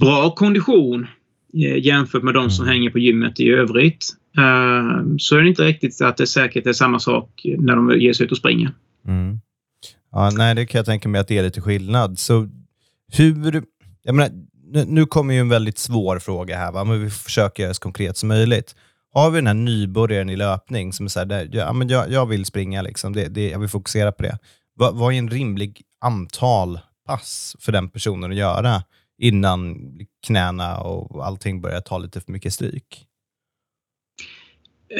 bra 0.00 0.30
kondition 0.30 1.06
eh, 1.54 1.86
jämfört 1.86 2.22
med 2.22 2.34
de 2.34 2.50
som 2.50 2.64
mm. 2.64 2.72
hänger 2.74 2.90
på 2.90 2.98
gymmet 2.98 3.40
i 3.40 3.50
övrigt. 3.50 4.06
Uh, 4.38 5.16
så 5.18 5.36
är 5.36 5.42
det 5.42 5.48
inte 5.48 5.64
riktigt 5.64 6.00
att 6.02 6.16
det 6.16 6.26
säkert 6.26 6.66
är 6.66 6.72
samma 6.72 7.00
sak 7.00 7.46
när 7.58 7.76
de 7.76 8.00
ger 8.00 8.12
sig 8.12 8.26
ut 8.26 8.32
och 8.32 8.38
springer. 8.38 8.70
Mm. 9.06 9.40
Ja, 10.12 10.30
nej, 10.36 10.54
det 10.54 10.66
kan 10.66 10.78
jag 10.78 10.86
tänka 10.86 11.08
mig 11.08 11.20
att 11.20 11.28
det 11.28 11.38
är 11.38 11.42
lite 11.42 11.60
skillnad. 11.60 12.18
Så 12.18 12.48
hur, 13.12 13.62
jag 14.02 14.14
menar, 14.14 14.30
nu 14.86 15.06
kommer 15.06 15.34
ju 15.34 15.40
en 15.40 15.48
väldigt 15.48 15.78
svår 15.78 16.18
fråga 16.18 16.56
här, 16.56 16.72
va? 16.72 16.84
men 16.84 17.04
vi 17.04 17.10
försöker 17.10 17.62
göra 17.62 17.70
det 17.70 17.74
så 17.74 17.82
konkret 17.82 18.16
som 18.16 18.28
möjligt. 18.28 18.74
Har 19.14 19.30
vi 19.30 19.38
den 19.38 19.46
här 19.46 19.54
nybörjaren 19.54 20.30
i 20.30 20.36
löpning 20.36 20.92
som 20.92 21.06
är 21.06 21.10
så 21.10 21.18
här, 21.18 21.26
där, 21.26 21.48
ja, 21.52 21.72
men 21.72 21.88
jag, 21.88 22.10
jag 22.10 22.26
vill 22.26 22.44
springa, 22.44 22.82
liksom. 22.82 23.12
det, 23.12 23.28
det, 23.28 23.50
jag 23.50 23.58
vill 23.58 23.68
fokusera 23.68 24.12
på 24.12 24.22
det. 24.22 24.38
Vad, 24.74 24.96
vad 24.96 25.14
är 25.14 25.18
en 25.18 25.30
rimlig 25.30 25.82
antal 26.00 26.80
pass 27.06 27.56
för 27.60 27.72
den 27.72 27.88
personen 27.88 28.30
att 28.30 28.36
göra 28.36 28.82
innan 29.18 29.76
knäna 30.26 30.78
och 30.78 31.26
allting 31.26 31.60
börjar 31.60 31.80
ta 31.80 31.98
lite 31.98 32.20
för 32.20 32.32
mycket 32.32 32.52
stryk? 32.52 33.06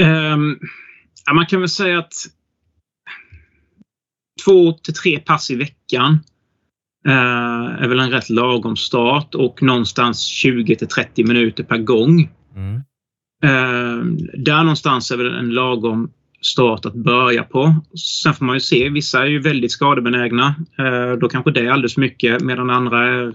Um, 0.01 0.59
ja, 1.27 1.35
man 1.35 1.47
kan 1.47 1.61
väl 1.61 1.69
säga 1.69 1.99
att 1.99 2.13
två 4.45 4.73
till 4.73 4.95
tre 4.95 5.19
pass 5.19 5.51
i 5.51 5.57
veckan 5.57 6.19
Eh, 7.07 7.83
är 7.83 7.89
väl 7.89 7.99
en 7.99 8.11
rätt 8.11 8.31
lagom 8.31 8.77
start 8.77 9.35
och 9.35 9.63
någonstans 9.63 10.21
20 10.21 10.77
till 10.77 10.89
30 10.89 11.25
minuter 11.25 11.65
per 11.65 11.79
gång. 11.79 12.31
Mm. 12.57 12.83
Eh, 13.43 14.05
där 14.35 14.63
någonstans 14.63 15.11
är 15.11 15.17
väl 15.17 15.35
en 15.35 15.51
lagom 15.51 16.11
start 16.41 16.87
att 16.87 16.95
börja 16.95 17.43
på. 17.43 17.75
Sen 17.99 18.35
får 18.35 18.45
man 18.45 18.57
ju 18.57 18.61
se, 18.61 18.89
vissa 18.89 19.23
är 19.23 19.27
ju 19.27 19.41
väldigt 19.41 19.73
skadebenägna. 19.73 20.55
Eh, 20.79 21.19
då 21.21 21.29
kanske 21.29 21.51
det 21.51 21.61
är 21.61 21.71
alldeles 21.71 21.95
för 21.95 22.01
mycket 22.01 22.41
medan 22.41 22.71
andra 22.71 23.09
är, 23.09 23.35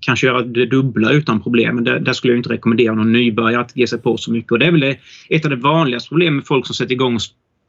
kanske 0.00 0.26
göra 0.26 0.42
det 0.42 0.66
dubbla 0.66 1.12
utan 1.12 1.42
problem. 1.42 1.74
Men 1.74 1.84
där, 1.84 2.00
där 2.00 2.12
skulle 2.12 2.32
jag 2.32 2.38
inte 2.38 2.48
rekommendera 2.48 2.94
någon 2.94 3.12
nybörjare 3.12 3.60
att 3.60 3.76
ge 3.76 3.86
sig 3.86 3.98
på 3.98 4.16
så 4.16 4.32
mycket. 4.32 4.52
Och 4.52 4.58
det 4.58 4.66
är 4.66 4.70
väl 4.70 4.80
det, 4.80 4.98
ett 5.28 5.44
av 5.44 5.50
de 5.50 5.60
vanligaste 5.60 6.08
problemen 6.08 6.36
med 6.36 6.46
folk 6.46 6.66
som 6.66 6.74
sätter 6.74 6.92
igång 6.92 7.14
och 7.14 7.20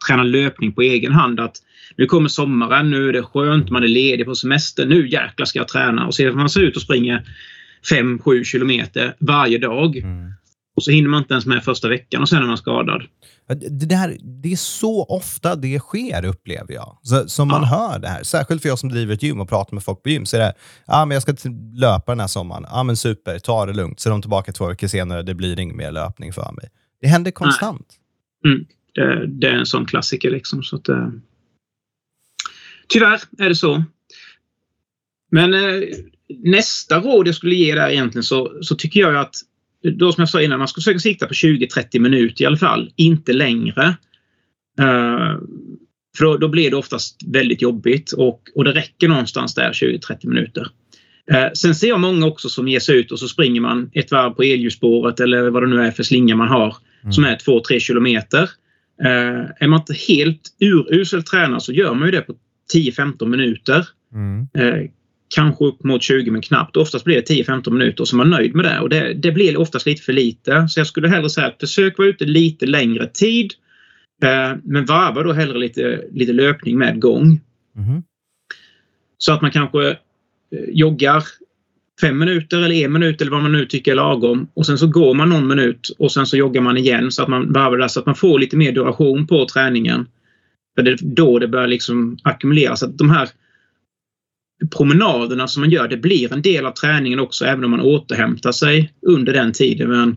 tränar 0.07 0.23
löpning 0.23 0.73
på 0.73 0.81
egen 0.81 1.13
hand. 1.13 1.39
Att 1.39 1.55
nu 1.97 2.05
kommer 2.05 2.29
sommaren, 2.29 2.89
nu 2.89 3.09
är 3.09 3.13
det 3.13 3.23
skönt, 3.23 3.69
man 3.69 3.83
är 3.83 3.87
ledig 3.87 4.25
på 4.25 4.35
semester. 4.35 4.85
Nu 4.85 5.09
jäklar 5.09 5.45
ska 5.45 5.59
jag 5.59 5.67
träna. 5.67 6.07
Och 6.07 6.15
så 6.15 6.31
man 6.33 6.49
ser 6.49 6.61
ut 6.61 6.75
och 6.75 6.81
springer 6.81 7.23
5-7 7.91 8.43
kilometer 8.43 9.13
varje 9.19 9.57
dag. 9.57 9.97
Mm. 9.97 10.31
Och 10.77 10.83
så 10.83 10.91
hinner 10.91 11.09
man 11.09 11.21
inte 11.21 11.33
ens 11.33 11.45
med 11.45 11.63
första 11.63 11.89
veckan 11.89 12.21
och 12.21 12.29
sen 12.29 12.43
är 12.43 12.47
man 12.47 12.57
skadad. 12.57 13.03
Det, 13.47 13.85
där, 13.85 14.17
det 14.21 14.51
är 14.51 14.55
så 14.55 15.03
ofta 15.03 15.55
det 15.55 15.79
sker, 15.79 16.25
upplever 16.25 16.73
jag. 16.73 16.97
Så, 17.01 17.27
som 17.27 17.47
man 17.47 17.61
ja. 17.61 17.67
hör 17.67 17.99
det 17.99 18.07
här. 18.07 18.23
Särskilt 18.23 18.61
för 18.61 18.69
jag 18.69 18.79
som 18.79 18.89
driver 18.89 19.13
ett 19.13 19.23
gym 19.23 19.39
och 19.39 19.49
pratar 19.49 19.73
med 19.73 19.83
folk 19.83 20.03
på 20.03 20.09
gym. 20.09 20.25
Så 20.25 20.37
är 20.37 20.39
det, 20.39 20.53
ah, 20.85 21.05
men 21.05 21.15
jag 21.15 21.21
ska 21.21 21.35
löpa 21.73 22.11
den 22.11 22.19
här 22.19 22.27
sommaren. 22.27 22.63
Ja, 22.67 22.79
ah, 22.79 22.83
men 22.83 22.97
super, 22.97 23.39
ta 23.39 23.65
det 23.65 23.73
lugnt. 23.73 23.99
Så 23.99 24.09
är 24.09 24.11
de 24.11 24.21
tillbaka 24.21 24.51
två 24.51 24.67
veckor 24.67 24.87
senare, 24.87 25.23
det 25.23 25.35
blir 25.35 25.59
ingen 25.59 25.77
mer 25.77 25.91
löpning 25.91 26.33
för 26.33 26.51
mig. 26.51 26.69
Det 27.01 27.07
händer 27.07 27.31
konstant. 27.31 27.87
Mm. 28.45 28.65
Det, 28.93 29.27
det, 29.27 29.47
är 29.47 29.53
en 29.53 29.65
sån 29.65 29.85
klassiker. 29.85 30.31
Liksom, 30.31 30.63
så 30.63 30.75
att, 30.75 30.89
eh, 30.89 31.09
Tyvärr 32.87 33.19
är 33.37 33.49
det 33.49 33.55
så. 33.55 33.83
Men 35.31 35.53
eh, 35.53 35.83
nästa 36.43 36.99
råd 36.99 37.27
jag 37.27 37.35
skulle 37.35 37.55
ge 37.55 37.75
där 37.75 37.89
egentligen 37.89 38.23
så, 38.23 38.57
så 38.61 38.75
tycker 38.75 38.99
jag 38.99 39.15
att 39.15 39.35
då 39.83 40.11
som 40.11 40.21
jag 40.21 40.29
sa 40.29 40.41
innan, 40.41 40.59
man 40.59 40.67
ska 40.67 40.81
försöka 40.81 40.99
sikta 40.99 41.27
på 41.27 41.33
20-30 41.33 41.99
minuter 41.99 42.43
i 42.43 42.45
alla 42.45 42.57
fall, 42.57 42.91
inte 42.95 43.33
längre. 43.33 43.87
Uh, 44.81 45.39
för 46.17 46.25
då, 46.25 46.37
då, 46.37 46.47
blir 46.47 46.69
det 46.69 46.75
oftast 46.75 47.17
väldigt 47.27 47.61
jobbigt 47.61 48.11
och, 48.11 48.41
och 48.55 48.63
det 48.63 48.71
räcker 48.71 49.07
någonstans 49.07 49.55
där 49.55 49.71
20-30 49.71 50.27
minuter. 50.27 50.67
Uh, 51.31 51.53
sen 51.53 51.75
ser 51.75 51.87
jag 51.87 51.99
många 51.99 52.25
också 52.25 52.49
som 52.49 52.67
ger 52.67 52.79
sig 52.79 52.97
ut 52.99 53.11
och 53.11 53.19
så 53.19 53.27
springer 53.27 53.61
man 53.61 53.91
ett 53.93 54.11
varv 54.11 54.31
på 54.31 54.43
elljusspåret 54.43 55.19
eller 55.19 55.49
vad 55.49 55.63
det 55.63 55.69
nu 55.69 55.81
är 55.81 55.91
för 55.91 56.03
slinga 56.03 56.35
man 56.35 56.47
har 56.47 56.75
mm. 57.03 57.13
som 57.13 57.23
är 57.23 57.35
2-3 57.35 57.79
kilometer. 57.79 58.43
Uh, 59.05 59.49
är 59.59 59.67
man 59.67 59.79
inte 59.79 59.93
helt 59.93 60.41
urusel 60.59 61.23
tränare 61.23 61.61
så 61.61 61.73
gör 61.73 61.93
man 61.93 62.05
ju 62.05 62.11
det 62.11 62.21
på 62.21 62.35
10-15 62.73 63.25
minuter. 63.25 63.87
Mm. 64.13 64.47
Kanske 65.29 65.65
upp 65.65 65.83
mot 65.83 66.03
20 66.03 66.31
men 66.31 66.41
knappt. 66.41 66.77
Oftast 66.77 67.05
blir 67.05 67.15
det 67.15 67.29
10-15 67.29 67.71
minuter 67.71 68.01
och 68.01 68.07
så 68.07 68.15
är 68.15 68.17
man 68.17 68.29
nöjd 68.29 68.55
med 68.55 68.65
det. 68.65 68.79
Och 68.79 68.89
det, 68.89 69.13
det 69.13 69.31
blir 69.31 69.57
oftast 69.57 69.85
lite 69.85 70.01
för 70.01 70.13
lite. 70.13 70.67
Så 70.69 70.79
jag 70.79 70.87
skulle 70.87 71.07
hellre 71.07 71.29
säga 71.29 71.47
att 71.47 71.59
försök 71.59 71.97
vara 71.97 72.07
ute 72.07 72.25
lite 72.25 72.65
längre 72.65 73.07
tid. 73.07 73.53
Eh, 74.23 74.57
men 74.63 74.85
varva 74.85 75.23
då 75.23 75.33
hellre 75.33 75.57
lite, 75.57 76.03
lite 76.11 76.33
löpning 76.33 76.77
med 76.77 77.01
gång. 77.01 77.41
Mm. 77.77 78.03
Så 79.17 79.33
att 79.33 79.41
man 79.41 79.51
kanske 79.51 79.89
eh, 79.89 79.95
joggar 80.67 81.23
fem 82.01 82.17
minuter 82.17 82.57
eller 82.57 82.75
en 82.75 82.93
minut 82.93 83.21
eller 83.21 83.31
vad 83.31 83.41
man 83.41 83.51
nu 83.51 83.65
tycker 83.65 83.91
är 83.91 83.95
lagom. 83.95 84.47
Och 84.53 84.65
sen 84.65 84.77
så 84.77 84.87
går 84.87 85.13
man 85.13 85.29
någon 85.29 85.47
minut 85.47 85.95
och 85.97 86.11
sen 86.11 86.25
så 86.25 86.37
joggar 86.37 86.61
man 86.61 86.77
igen 86.77 87.11
så 87.11 87.23
att 87.23 87.29
man 87.29 87.53
varvar 87.53 87.77
det 87.77 87.89
så 87.89 87.99
att 87.99 88.05
man 88.05 88.15
får 88.15 88.39
lite 88.39 88.57
mer 88.57 88.71
duration 88.71 89.27
på 89.27 89.45
träningen. 89.45 90.07
För 90.75 90.83
det 90.83 90.91
är 90.91 90.97
då 91.01 91.39
det 91.39 91.47
börjar 91.47 91.67
liksom 91.67 92.17
ackumuleras. 92.23 92.83
Att 92.83 92.97
de 92.97 93.09
här 93.09 93.29
promenaderna 94.77 95.47
som 95.47 95.61
man 95.61 95.69
gör, 95.69 95.87
det 95.87 95.97
blir 95.97 96.33
en 96.33 96.41
del 96.41 96.65
av 96.65 96.71
träningen 96.71 97.19
också 97.19 97.45
även 97.45 97.63
om 97.63 97.71
man 97.71 97.81
återhämtar 97.81 98.51
sig 98.51 98.93
under 99.01 99.33
den 99.33 99.53
tiden. 99.53 99.89
Men 99.89 100.09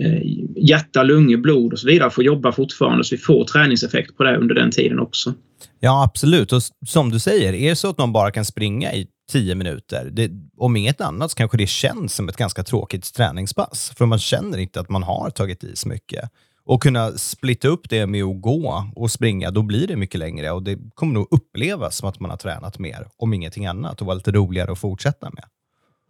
eh, 0.00 0.22
hjärta, 0.56 1.02
lungor, 1.02 1.36
blod 1.36 1.72
och 1.72 1.78
så 1.78 1.86
vidare 1.86 2.10
får 2.10 2.24
jobba 2.24 2.52
fortfarande 2.52 3.04
så 3.04 3.14
vi 3.14 3.20
får 3.20 3.44
träningseffekt 3.44 4.16
på 4.16 4.24
det 4.24 4.36
under 4.36 4.54
den 4.54 4.70
tiden 4.70 5.00
också. 5.00 5.34
Ja, 5.80 6.04
absolut. 6.04 6.52
Och 6.52 6.62
som 6.86 7.10
du 7.10 7.18
säger, 7.18 7.52
är 7.52 7.68
det 7.68 7.76
så 7.76 7.90
att 7.90 7.98
någon 7.98 8.12
bara 8.12 8.30
kan 8.30 8.44
springa 8.44 8.92
i 8.94 9.06
tio 9.32 9.54
minuter, 9.54 10.10
det, 10.12 10.30
om 10.56 10.76
inget 10.76 11.00
annat 11.00 11.30
så 11.30 11.36
kanske 11.36 11.56
det 11.56 11.66
känns 11.66 12.14
som 12.14 12.28
ett 12.28 12.36
ganska 12.36 12.62
tråkigt 12.62 13.14
träningspass. 13.14 13.92
För 13.96 14.06
man 14.06 14.18
känner 14.18 14.58
inte 14.58 14.80
att 14.80 14.88
man 14.88 15.02
har 15.02 15.30
tagit 15.30 15.64
i 15.64 15.76
så 15.76 15.88
mycket. 15.88 16.30
Och 16.64 16.82
kunna 16.82 17.10
splitta 17.12 17.68
upp 17.68 17.90
det 17.90 18.06
med 18.06 18.24
att 18.24 18.40
gå 18.40 18.92
och 18.96 19.10
springa, 19.10 19.50
då 19.50 19.62
blir 19.62 19.86
det 19.86 19.96
mycket 19.96 20.18
längre 20.18 20.50
och 20.50 20.62
det 20.62 20.78
kommer 20.94 21.14
nog 21.14 21.28
upplevas 21.30 21.96
som 21.96 22.08
att 22.08 22.20
man 22.20 22.30
har 22.30 22.36
tränat 22.36 22.78
mer, 22.78 23.06
om 23.16 23.34
ingenting 23.34 23.66
annat, 23.66 24.00
och 24.00 24.06
vara 24.06 24.16
lite 24.16 24.30
roligare 24.30 24.72
att 24.72 24.78
fortsätta 24.78 25.30
med. 25.30 25.44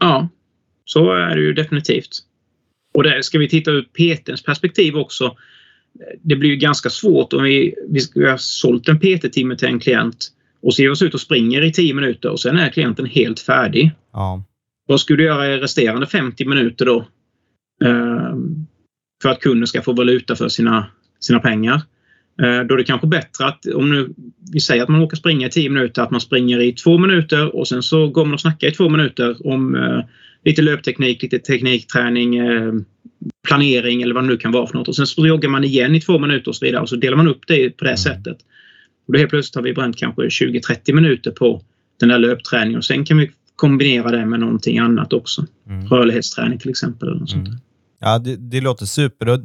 Ja, 0.00 0.28
så 0.84 1.12
är 1.12 1.36
det 1.36 1.42
ju 1.42 1.52
definitivt. 1.52 2.18
Och 2.94 3.02
där 3.02 3.22
ska 3.22 3.38
vi 3.38 3.48
titta 3.48 3.70
ur 3.70 3.82
PTns 3.82 4.42
perspektiv 4.42 4.96
också. 4.96 5.36
Det 6.22 6.36
blir 6.36 6.50
ju 6.50 6.56
ganska 6.56 6.90
svårt 6.90 7.32
om 7.32 7.42
vi, 7.42 7.74
vi 7.88 8.00
ska 8.00 8.30
ha 8.30 8.38
sålt 8.38 8.88
en 8.88 8.98
PT-timme 8.98 9.56
till 9.56 9.68
en 9.68 9.80
klient 9.80 10.28
och 10.62 10.74
så 10.74 10.82
ger 10.82 10.90
oss 10.90 11.02
ut 11.02 11.14
och 11.14 11.20
springer 11.20 11.62
i 11.64 11.72
10 11.72 11.94
minuter 11.94 12.30
och 12.30 12.40
sen 12.40 12.58
är 12.58 12.70
klienten 12.70 13.06
helt 13.06 13.40
färdig. 13.40 13.90
Ja. 14.12 14.44
Vad 14.86 15.00
skulle 15.00 15.22
du 15.22 15.24
göra 15.24 15.54
i 15.54 15.58
resterande 15.58 16.06
50 16.06 16.44
minuter 16.44 16.86
då? 16.86 17.06
Ehm, 17.84 18.66
för 19.22 19.28
att 19.28 19.40
kunden 19.40 19.66
ska 19.66 19.82
få 19.82 19.92
valuta 19.92 20.36
för 20.36 20.48
sina, 20.48 20.86
sina 21.20 21.40
pengar. 21.40 21.82
Eh, 22.42 22.60
då 22.60 22.74
är 22.74 22.76
det 22.76 22.84
kanske 22.84 23.06
bättre 23.06 23.44
att 23.44 23.66
om 23.66 23.90
nu 23.90 24.14
vi 24.52 24.60
säger 24.60 24.82
att 24.82 24.88
man 24.88 25.02
åker 25.02 25.16
springa 25.16 25.46
i 25.46 25.50
10 25.50 25.70
minuter, 25.70 26.02
att 26.02 26.10
man 26.10 26.20
springer 26.20 26.60
i 26.60 26.72
två 26.72 26.98
minuter 26.98 27.56
och 27.56 27.68
sen 27.68 27.82
så 27.82 28.08
går 28.08 28.24
man 28.24 28.34
och 28.34 28.40
snackar 28.40 28.68
i 28.68 28.70
två 28.70 28.88
minuter 28.88 29.46
om 29.46 29.74
eh, 29.74 30.00
lite 30.44 30.62
löpteknik, 30.62 31.22
lite 31.22 31.38
teknikträning, 31.38 32.36
eh, 32.36 32.72
planering 33.48 34.02
eller 34.02 34.14
vad 34.14 34.24
det 34.24 34.28
nu 34.28 34.36
kan 34.36 34.52
vara 34.52 34.66
för 34.66 34.74
något. 34.74 34.88
Och 34.88 34.96
sen 34.96 35.06
så 35.06 35.26
joggar 35.26 35.50
man 35.50 35.64
igen 35.64 35.94
i 35.94 36.00
två 36.00 36.18
minuter 36.18 36.48
och 36.48 36.56
så 36.56 36.64
vidare 36.64 36.82
och 36.82 36.88
så 36.88 36.96
delar 36.96 37.16
man 37.16 37.28
upp 37.28 37.46
det 37.46 37.70
på 37.70 37.84
det 37.84 37.90
mm. 37.90 37.96
sättet. 37.96 38.36
Och 39.06 39.12
då 39.12 39.18
helt 39.18 39.30
plötsligt 39.30 39.54
har 39.54 39.62
vi 39.62 39.72
bränt 39.72 39.96
kanske 39.96 40.22
20-30 40.22 40.92
minuter 40.92 41.30
på 41.30 41.62
den 42.00 42.08
där 42.08 42.18
löpträningen 42.18 42.78
och 42.78 42.84
sen 42.84 43.04
kan 43.04 43.18
vi 43.18 43.30
kombinera 43.56 44.10
det 44.10 44.26
med 44.26 44.40
någonting 44.40 44.78
annat 44.78 45.12
också. 45.12 45.46
Mm. 45.68 45.86
Rörlighetsträning 45.86 46.58
till 46.58 46.70
exempel. 46.70 47.08
Eller 47.08 47.20
något 47.20 47.30
sånt. 47.30 47.48
Ja, 48.04 48.18
det, 48.18 48.36
det, 48.36 48.60
låter 48.60 48.86
super. 48.86 49.28
Och 49.28 49.40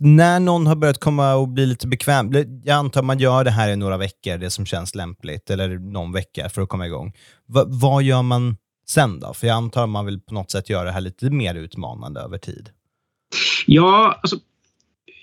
när 0.00 0.40
någon 0.40 0.66
har 0.66 0.76
börjat 0.76 1.00
komma 1.00 1.34
och 1.34 1.48
bli 1.48 1.66
lite 1.66 1.86
bekväm, 1.86 2.32
jag 2.64 2.74
antar 2.76 3.02
man 3.02 3.18
gör 3.18 3.44
det 3.44 3.50
här 3.50 3.72
i 3.72 3.76
några 3.76 3.96
veckor, 3.96 4.38
det 4.38 4.50
som 4.50 4.66
känns 4.66 4.94
lämpligt, 4.94 5.50
eller 5.50 5.78
någon 5.78 6.12
vecka 6.12 6.48
för 6.48 6.62
att 6.62 6.68
komma 6.68 6.86
igång. 6.86 7.12
Va, 7.46 7.64
vad 7.66 8.02
gör 8.02 8.22
man 8.22 8.56
sen 8.88 9.20
då? 9.20 9.34
För 9.34 9.46
jag 9.46 9.56
antar 9.56 9.86
man 9.86 10.06
vill 10.06 10.20
på 10.20 10.34
något 10.34 10.50
sätt 10.50 10.70
göra 10.70 10.84
det 10.84 10.92
här 10.92 11.00
lite 11.00 11.30
mer 11.30 11.54
utmanande 11.54 12.20
över 12.20 12.38
tid. 12.38 12.68
Ja, 13.66 14.20
alltså, 14.22 14.36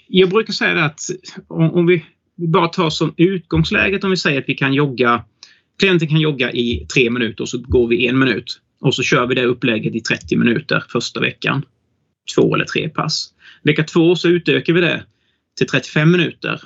jag 0.07 0.29
brukar 0.29 0.53
säga 0.53 0.73
det 0.73 0.85
att 0.85 0.99
om, 1.47 1.71
om 1.71 1.85
vi 1.85 2.05
bara 2.35 2.67
tar 2.67 2.89
som 2.89 3.13
utgångsläget 3.17 4.03
om 4.03 4.09
vi 4.09 4.17
säger 4.17 4.39
att 4.39 4.49
vi 4.49 4.55
kan 4.55 4.73
jogga, 4.73 5.23
klienten 5.79 6.07
kan 6.07 6.19
jogga 6.19 6.51
i 6.51 6.87
tre 6.93 7.09
minuter 7.09 7.41
och 7.41 7.49
så 7.49 7.57
går 7.57 7.87
vi 7.87 8.07
en 8.07 8.19
minut. 8.19 8.59
Och 8.79 8.95
så 8.95 9.03
kör 9.03 9.27
vi 9.27 9.35
det 9.35 9.45
upplägget 9.45 9.95
i 9.95 9.99
30 10.01 10.35
minuter 10.35 10.83
första 10.89 11.19
veckan 11.19 11.65
två 12.35 12.55
eller 12.55 12.65
tre 12.65 12.89
pass. 12.89 13.33
Vecka 13.63 13.83
två 13.83 14.15
så 14.15 14.27
utökar 14.27 14.73
vi 14.73 14.81
det 14.81 15.03
till 15.57 15.67
35 15.67 16.11
minuter. 16.11 16.61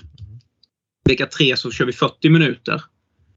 Vecka 1.10 1.26
tre 1.26 1.58
så 1.58 1.72
kör 1.72 1.86
vi 1.86 1.94
40 1.94 2.30
minuter. 2.30 2.82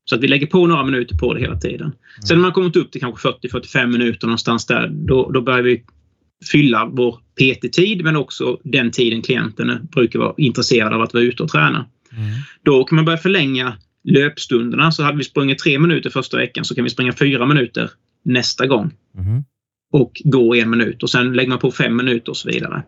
Så 0.04 0.14
att 0.14 0.20
vi 0.20 0.28
lägger 0.28 0.46
på 0.46 0.66
några 0.66 0.84
minuter 0.84 1.16
på 1.16 1.34
det 1.34 1.40
hela 1.40 1.56
tiden. 1.56 1.92
Sen 2.28 2.36
när 2.36 2.42
man 2.42 2.52
kommit 2.52 2.76
upp 2.76 2.92
till 2.92 3.00
kanske 3.00 3.28
40-45 3.28 3.86
minuter 3.86 4.26
någonstans 4.26 4.66
där, 4.66 4.88
då, 4.88 5.30
då 5.30 5.40
börjar 5.40 5.62
vi 5.62 5.84
fylla 6.52 6.90
vår 6.92 7.12
PT-tid 7.12 8.04
men 8.04 8.16
också 8.16 8.60
den 8.64 8.90
tiden 8.90 9.22
klienten 9.22 9.88
brukar 9.92 10.18
vara 10.18 10.34
intresserad 10.36 10.92
av 10.92 11.02
att 11.02 11.14
vara 11.14 11.24
ute 11.24 11.42
och 11.42 11.48
träna. 11.48 11.86
Mm. 12.12 12.30
Då 12.62 12.84
kan 12.84 12.96
man 12.96 13.04
börja 13.04 13.18
förlänga 13.18 13.76
löpstunderna. 14.04 14.92
Så 14.92 15.02
hade 15.02 15.18
vi 15.18 15.24
sprungit 15.24 15.58
tre 15.58 15.78
minuter 15.78 16.10
första 16.10 16.36
veckan 16.36 16.64
så 16.64 16.74
kan 16.74 16.84
vi 16.84 16.90
springa 16.90 17.12
fyra 17.12 17.46
minuter 17.46 17.90
nästa 18.24 18.66
gång. 18.66 18.92
Mm 19.18 19.44
och 19.94 20.22
gå 20.24 20.54
en 20.54 20.70
minut 20.70 21.02
och 21.02 21.10
sen 21.10 21.32
lägger 21.32 21.48
man 21.48 21.58
på 21.58 21.70
fem 21.70 21.96
minuter 21.96 22.30
och 22.30 22.36
så 22.36 22.48
vidare. 22.48 22.82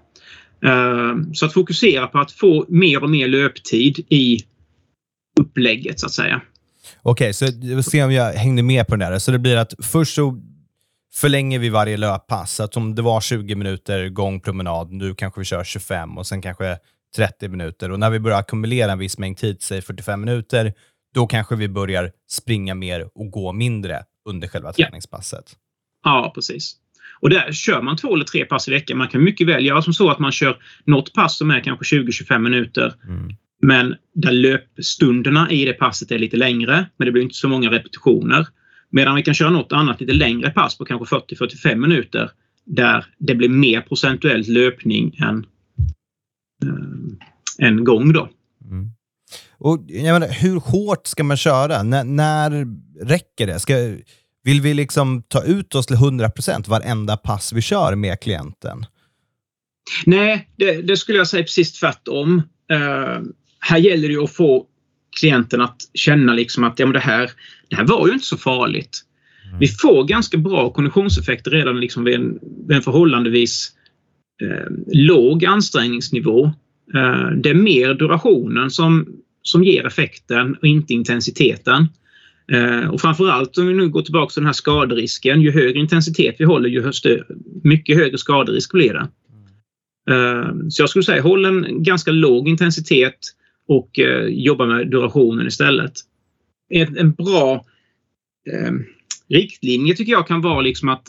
Ehm, 0.65 1.35
så 1.35 1.47
att 1.47 1.53
fokusera 1.53 2.07
på 2.07 2.19
att 2.19 2.33
få 2.33 2.67
mer 2.69 3.03
och 3.03 3.11
mer 3.11 3.29
löptid 3.29 3.99
i 4.09 4.39
upplägget 5.41 6.01
så 6.01 6.07
att 6.07 6.13
säga. 6.13 6.41
Okej, 7.03 7.31
okay, 7.31 7.33
så 7.33 7.47
vi 7.77 7.83
se 7.83 8.05
om 8.05 8.13
jag 8.13 8.33
hängde 8.33 8.63
med 8.63 8.87
på 8.87 8.97
den 8.97 9.11
där. 9.11 9.19
Så 9.19 9.31
det 9.31 9.39
blir 9.39 9.57
att 9.57 9.75
först 9.83 10.15
så 10.15 10.41
förlänger 11.15 11.59
vi 11.59 11.69
varje 11.69 11.97
löppass. 11.97 12.55
Så 12.55 12.63
att 12.63 12.77
om 12.77 12.95
det 12.95 13.03
var 13.03 13.21
20 13.21 13.55
minuter 13.55 14.09
gångpromenad, 14.09 14.93
nu 14.93 15.15
kanske 15.15 15.41
vi 15.41 15.45
kör 15.45 15.65
25 15.65 16.19
och 16.19 16.27
sen 16.27 16.43
kanske 16.43 16.79
30 17.17 17.49
minuter. 17.49 17.91
Och 17.91 18.01
när 18.01 18.11
vi 18.11 18.21
börjar 18.21 18.39
ackumulera 18.39 18.93
en 18.93 18.99
viss 18.99 19.19
mängd 19.19 19.37
tid, 19.37 19.63
säg 19.63 19.83
45 19.83 20.21
minuter, 20.21 20.75
då 21.15 21.27
kanske 21.27 21.57
vi 21.57 21.69
börjar 21.69 22.13
springa 22.31 22.75
mer 22.75 23.09
och 23.15 23.31
gå 23.31 23.53
mindre 23.53 24.05
under 24.29 24.49
själva 24.49 24.73
träningspasset. 24.73 25.57
Ja, 26.05 26.23
ja 26.25 26.33
precis. 26.35 26.77
Och 27.21 27.31
där 27.31 27.53
kör 27.53 27.83
man 27.83 27.97
två 27.97 28.15
eller 28.15 28.25
tre 28.25 28.45
pass 28.45 28.69
i 28.69 28.71
veckan. 28.71 28.99
Man 28.99 29.09
kan 29.09 29.25
mycket 29.25 29.47
väl 29.47 29.67
göra 29.67 29.83
som 29.83 29.93
så 29.93 30.11
att 30.11 30.19
man 30.19 30.33
kör 30.33 30.57
något 30.85 31.13
pass 31.13 31.39
som 31.39 31.51
är 31.51 31.61
kanske 31.61 31.97
20-25 31.97 32.39
minuter. 32.39 32.95
Mm. 33.09 33.37
Men 33.63 33.95
där 34.15 34.33
löpstunderna 34.33 35.51
i 35.51 35.65
det 35.65 35.73
passet 35.73 36.11
är 36.11 36.19
lite 36.19 36.37
längre, 36.37 36.87
men 36.97 37.07
det 37.07 37.13
blir 37.13 37.23
inte 37.23 37.35
så 37.35 37.49
många 37.49 37.71
repetitioner. 37.71 38.47
Medan 38.91 39.15
vi 39.15 39.23
kan 39.23 39.35
köra 39.35 39.51
något 39.51 39.73
annat 39.73 40.01
lite 40.01 40.13
längre 40.13 40.51
pass 40.51 40.79
på 40.79 40.85
kanske 40.85 41.17
40-45 41.17 41.75
minuter 41.75 42.31
där 42.67 43.07
det 43.19 43.35
blir 43.35 43.49
mer 43.49 43.81
procentuellt 43.81 44.49
löpning 44.49 45.17
än 45.19 45.47
äh, 46.65 47.67
en 47.67 47.85
gång. 47.85 48.13
Då. 48.13 48.29
Mm. 48.65 48.91
Och, 49.59 49.85
jag 49.89 50.13
menar, 50.13 50.29
hur 50.29 50.61
hårt 50.61 51.07
ska 51.07 51.25
man 51.25 51.37
köra? 51.37 51.77
N 51.77 52.17
när 52.17 52.67
räcker 53.07 53.47
det? 53.47 53.59
Ska, 53.59 53.75
vill 54.47 54.61
vi 54.61 54.75
liksom 54.75 55.23
ta 55.23 55.45
ut 55.45 55.75
oss 55.75 55.87
till 55.87 55.97
100% 55.97 56.69
varenda 56.69 57.17
pass 57.17 57.53
vi 57.53 57.63
kör 57.63 57.95
med 57.95 58.21
klienten? 58.21 58.87
Nej, 60.07 60.49
det, 60.57 60.83
det 60.83 60.97
skulle 60.97 61.19
jag 61.19 61.29
säga 61.29 61.43
precis 61.43 61.73
tvärtom. 61.73 62.43
Uh, 62.73 63.23
här 63.61 63.79
gäller 63.79 64.09
det 64.09 64.17
att 64.17 64.33
få 64.33 64.67
klienten 65.21 65.61
att 65.61 65.77
känna 65.95 66.35
liksom 66.35 66.65
att 66.65 66.79
ja, 66.79 66.87
men 66.87 66.93
det, 66.93 67.01
här, 67.01 67.31
det 67.69 67.77
här 67.77 67.85
var 67.85 68.07
ju 68.07 68.13
inte 68.13 68.27
så 68.27 68.37
farligt. 68.37 69.03
Mm. 69.47 69.59
Vi 69.59 69.69
får 69.69 70.05
ganska 70.05 70.39
bra 70.39 70.73
konditionseffekter 70.73 71.51
redan 71.51 71.81
liksom 71.81 72.05
vid, 72.05 72.15
en, 72.15 72.39
vid 72.69 72.77
en 72.77 72.83
förhållandevis 72.83 73.73
eh, 74.43 74.73
låg 74.93 75.45
ansträngningsnivå. 75.45 76.45
Eh, 76.95 77.31
det 77.37 77.51
är 77.51 77.55
mer 77.55 77.95
durationen 77.95 78.71
som, 78.71 79.09
som 79.43 79.65
ger 79.65 79.87
effekten 79.87 80.55
och 80.55 80.67
inte 80.67 80.93
intensiteten. 80.93 81.89
Eh, 82.53 82.89
och 82.91 83.01
framförallt 83.01 83.59
om 83.59 83.67
vi 83.67 83.75
nu 83.75 83.89
går 83.89 84.03
tillbaka 84.03 84.33
till 84.33 84.41
den 84.41 84.47
här 84.47 84.53
skaderisken. 84.53 85.41
Ju 85.41 85.51
högre 85.51 85.79
intensitet 85.79 86.37
vi 86.39 86.45
håller, 86.45 86.69
ju 86.69 86.83
högre, 86.83 87.25
mycket 87.63 87.97
högre 87.97 88.19
skaderisk 88.19 88.73
blir 88.73 88.93
det. 88.93 89.09
Eh, 90.11 90.55
så 90.69 90.83
jag 90.83 90.91
skulle 90.91 91.03
säga 91.03 91.23
håll 91.23 91.45
en 91.45 91.83
ganska 91.83 92.11
låg 92.11 92.49
intensitet 92.49 93.19
och 93.69 93.99
eh, 93.99 94.27
jobba 94.27 94.67
med 94.67 94.91
durationen 94.91 95.47
istället. 95.47 95.93
En, 96.69 97.13
bra 97.13 97.65
eh, 98.53 98.73
riktlinje 99.29 99.95
tycker 99.95 100.13
jag 100.13 100.27
kan 100.27 100.41
vara 100.41 100.61
liksom 100.61 100.89
att 100.89 101.07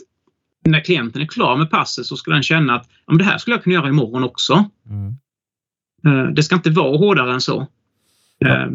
när 0.64 0.80
klienten 0.80 1.22
är 1.22 1.26
klar 1.26 1.56
med 1.56 1.70
passet 1.70 2.06
så 2.06 2.16
ska 2.16 2.30
den 2.30 2.42
känna 2.42 2.74
att 2.74 2.88
ja, 3.06 3.14
det 3.14 3.24
här 3.24 3.38
skulle 3.38 3.56
jag 3.56 3.62
kunna 3.62 3.74
göra 3.74 3.88
imorgon 3.88 4.24
också. 4.24 4.70
Mm. 4.86 5.14
Det 6.34 6.42
ska 6.42 6.54
inte 6.54 6.70
vara 6.70 6.96
hårdare 6.96 7.32
än 7.32 7.40
så. 7.40 7.66
Ja. 8.38 8.68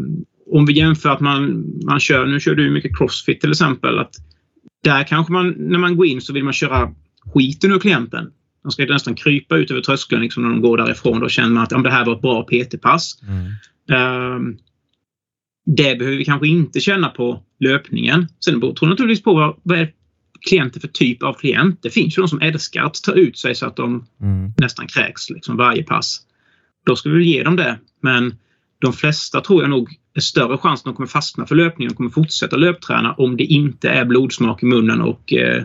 Om 0.52 0.66
vi 0.66 0.74
jämför 0.74 1.10
att 1.10 1.20
man, 1.20 1.66
man 1.86 2.00
kör, 2.00 2.26
nu 2.26 2.40
kör 2.40 2.56
du 2.56 2.72
mycket 2.72 2.98
crossfit 2.98 3.42
till 3.42 3.52
exempel, 3.52 4.00
att 4.00 4.16
där 4.84 5.04
kanske 5.04 5.34
man, 5.34 5.56
när 5.58 5.80
man 5.80 5.96
går 5.96 6.06
in 6.06 6.22
så 6.22 6.34
vill 6.34 6.44
man 6.44 6.54
köra 6.54 6.94
skiten 7.34 7.72
ur 7.72 7.80
klienten. 7.80 8.32
De 8.64 8.72
ska 8.72 8.86
nästan 8.86 9.16
krypa 9.16 9.58
ut 9.58 9.72
över 9.72 9.82
tröskeln 9.82 10.22
liksom 10.22 10.44
när 10.44 10.50
de 10.50 10.62
går 10.62 10.78
därifrån. 10.78 11.20
Då 11.20 11.30
känner 11.30 11.50
man 11.50 11.64
att 11.64 11.84
det 11.84 11.92
här 11.92 12.06
var 12.06 12.16
ett 12.16 12.22
bra 12.22 12.44
PT-pass. 12.44 13.20
Mm. 13.28 14.36
Um, 14.36 14.58
det 15.66 15.96
behöver 16.00 16.18
vi 16.18 16.26
kanske 16.26 16.48
inte 16.48 16.80
känna 16.80 17.10
på 17.10 17.44
löpningen. 17.60 18.28
Sen 18.46 18.60
beror 18.60 18.76
det 18.80 18.86
naturligtvis 18.86 19.24
på 19.24 19.34
vad, 19.34 19.60
vad 19.64 19.80
är 19.80 19.92
klienter 20.42 20.80
för 20.80 20.88
typ 20.88 21.24
av 21.24 21.34
klient. 21.34 21.80
Det 21.82 21.90
finns 21.90 22.18
ju 22.18 22.22
de 22.22 22.28
som 22.28 22.42
älskar 22.42 22.84
att 22.84 23.04
ta 23.04 23.12
ut 23.12 23.38
sig 23.38 23.56
så 23.56 23.66
att 23.66 23.76
de 23.76 24.06
mm. 24.22 24.52
nästan 24.58 24.88
kräks 24.88 25.30
liksom 25.30 25.58
varje 25.58 25.84
pass. 25.84 26.20
Då 26.86 26.96
ska 26.96 27.10
vi 27.10 27.26
ge 27.26 27.44
dem 27.44 27.56
det. 27.56 27.80
Men 28.02 28.36
de 28.80 28.94
flesta 28.94 29.42
tror 29.42 29.62
jag 29.62 29.70
nog 29.70 29.98
större 30.22 30.58
chans 30.58 30.80
att 30.80 30.86
de 30.86 30.94
kommer 30.94 31.08
fastna 31.08 31.46
för 31.46 31.56
löpningen 31.56 31.92
och 31.92 31.98
kommer 31.98 32.10
fortsätta 32.10 32.56
löpträna 32.56 33.14
om 33.14 33.38
det 33.38 33.44
inte 33.44 33.90
är 33.90 34.06
blodsmak 34.06 34.64
i 34.64 34.66
munnen 34.66 35.02
och 35.02 35.34
eh, 35.34 35.64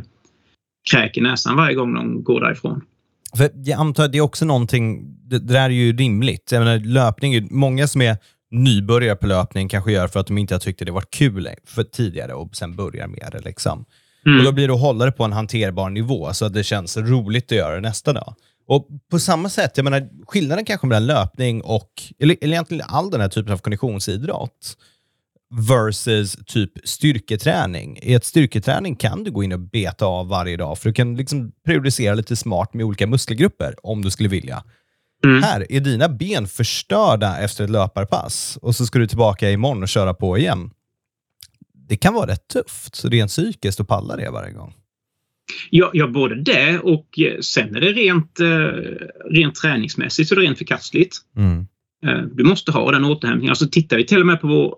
kräk 0.90 1.16
i 1.16 1.20
näsan 1.20 1.56
varje 1.56 1.74
gång 1.74 1.94
de 1.94 2.22
går 2.24 2.40
därifrån. 2.40 2.82
För 3.36 3.50
jag 3.54 3.80
antar 3.80 4.04
att 4.04 4.12
det 4.12 4.18
är 4.18 4.22
också 4.22 4.44
någonting, 4.44 5.16
det, 5.28 5.38
det 5.38 5.52
där 5.52 5.64
är 5.64 5.68
ju 5.70 5.96
rimligt. 5.96 6.52
Jag 6.52 6.64
menar, 6.64 6.78
löpning, 6.78 7.48
många 7.50 7.86
som 7.86 8.02
är 8.02 8.16
nybörjare 8.50 9.16
på 9.16 9.26
löpning 9.26 9.68
kanske 9.68 9.92
gör 9.92 10.08
för 10.08 10.20
att 10.20 10.26
de 10.26 10.38
inte 10.38 10.54
har 10.54 10.58
tyckt 10.58 10.86
det 10.86 10.92
varit 10.92 11.10
kul 11.10 11.48
för 11.66 11.82
tidigare 11.82 12.34
och 12.34 12.56
sen 12.56 12.76
börjar 12.76 13.06
med 13.06 13.28
det. 13.32 13.40
Liksom. 13.44 13.84
Mm. 14.26 14.38
Och 14.38 14.44
Då 14.44 14.52
blir 14.52 14.68
det 14.68 14.74
att 14.74 14.80
hålla 14.80 15.04
det 15.04 15.12
på 15.12 15.24
en 15.24 15.32
hanterbar 15.32 15.90
nivå 15.90 16.32
så 16.32 16.44
att 16.44 16.54
det 16.54 16.64
känns 16.64 16.96
roligt 16.96 17.52
att 17.52 17.58
göra 17.58 17.74
det 17.74 17.80
nästa 17.80 18.12
dag. 18.12 18.34
Och 18.68 18.88
På 19.10 19.18
samma 19.18 19.48
sätt, 19.48 19.72
jag 19.74 19.84
menar, 19.84 20.08
skillnaden 20.26 20.64
kanske 20.64 20.86
mellan 20.86 21.06
löpning 21.06 21.62
och, 21.62 21.90
eller, 22.18 22.36
eller 22.40 22.52
egentligen 22.52 22.86
all 22.88 23.10
den 23.10 23.20
här 23.20 23.28
typen 23.28 23.52
av 23.52 23.58
konditionsidrott, 23.58 24.76
versus 25.50 26.36
typ 26.46 26.72
styrketräning. 26.84 27.98
I 28.02 28.14
ett 28.14 28.24
styrketräning 28.24 28.96
kan 28.96 29.24
du 29.24 29.30
gå 29.30 29.42
in 29.44 29.52
och 29.52 29.60
beta 29.60 30.06
av 30.06 30.28
varje 30.28 30.56
dag, 30.56 30.78
för 30.78 30.88
du 30.88 30.92
kan 30.92 31.16
liksom 31.16 31.52
periodisera 31.66 32.14
lite 32.14 32.36
smart 32.36 32.74
med 32.74 32.86
olika 32.86 33.06
muskelgrupper, 33.06 33.74
om 33.82 34.02
du 34.02 34.10
skulle 34.10 34.28
vilja. 34.28 34.64
Mm. 35.24 35.42
Här 35.42 35.72
är 35.72 35.80
dina 35.80 36.08
ben 36.08 36.46
förstörda 36.46 37.38
efter 37.38 37.64
ett 37.64 37.70
löparpass 37.70 38.58
och 38.62 38.76
så 38.76 38.86
ska 38.86 38.98
du 38.98 39.06
tillbaka 39.06 39.50
imorgon 39.50 39.82
och 39.82 39.88
köra 39.88 40.14
på 40.14 40.38
igen. 40.38 40.70
Det 41.88 41.96
kan 41.96 42.14
vara 42.14 42.30
rätt 42.30 42.48
tufft, 42.48 43.04
rent 43.04 43.30
psykiskt 43.30 43.80
att 43.80 43.88
palla 43.88 44.16
det 44.16 44.30
varje 44.30 44.52
gång. 44.52 44.74
Ja, 45.70 45.90
ja, 45.92 46.06
både 46.06 46.34
det 46.42 46.78
och 46.78 47.18
eh, 47.18 47.40
sen 47.40 47.76
är 47.76 47.80
det 47.80 47.92
rent, 47.92 48.40
eh, 48.40 48.46
rent 49.30 49.54
träningsmässigt 49.54 50.28
så 50.28 50.34
det 50.34 50.40
är 50.40 50.42
rent 50.42 50.58
förkastligt. 50.58 51.16
Mm. 51.36 51.66
Eh, 52.06 52.22
du 52.32 52.44
måste 52.44 52.72
ha 52.72 52.92
den 52.92 53.04
återhämtningen. 53.04 53.50
Alltså 53.50 53.68
tittar 53.68 53.96
vi 53.96 54.06
till 54.06 54.20
och 54.20 54.26
med 54.26 54.40
på 54.40 54.46
vår, 54.46 54.76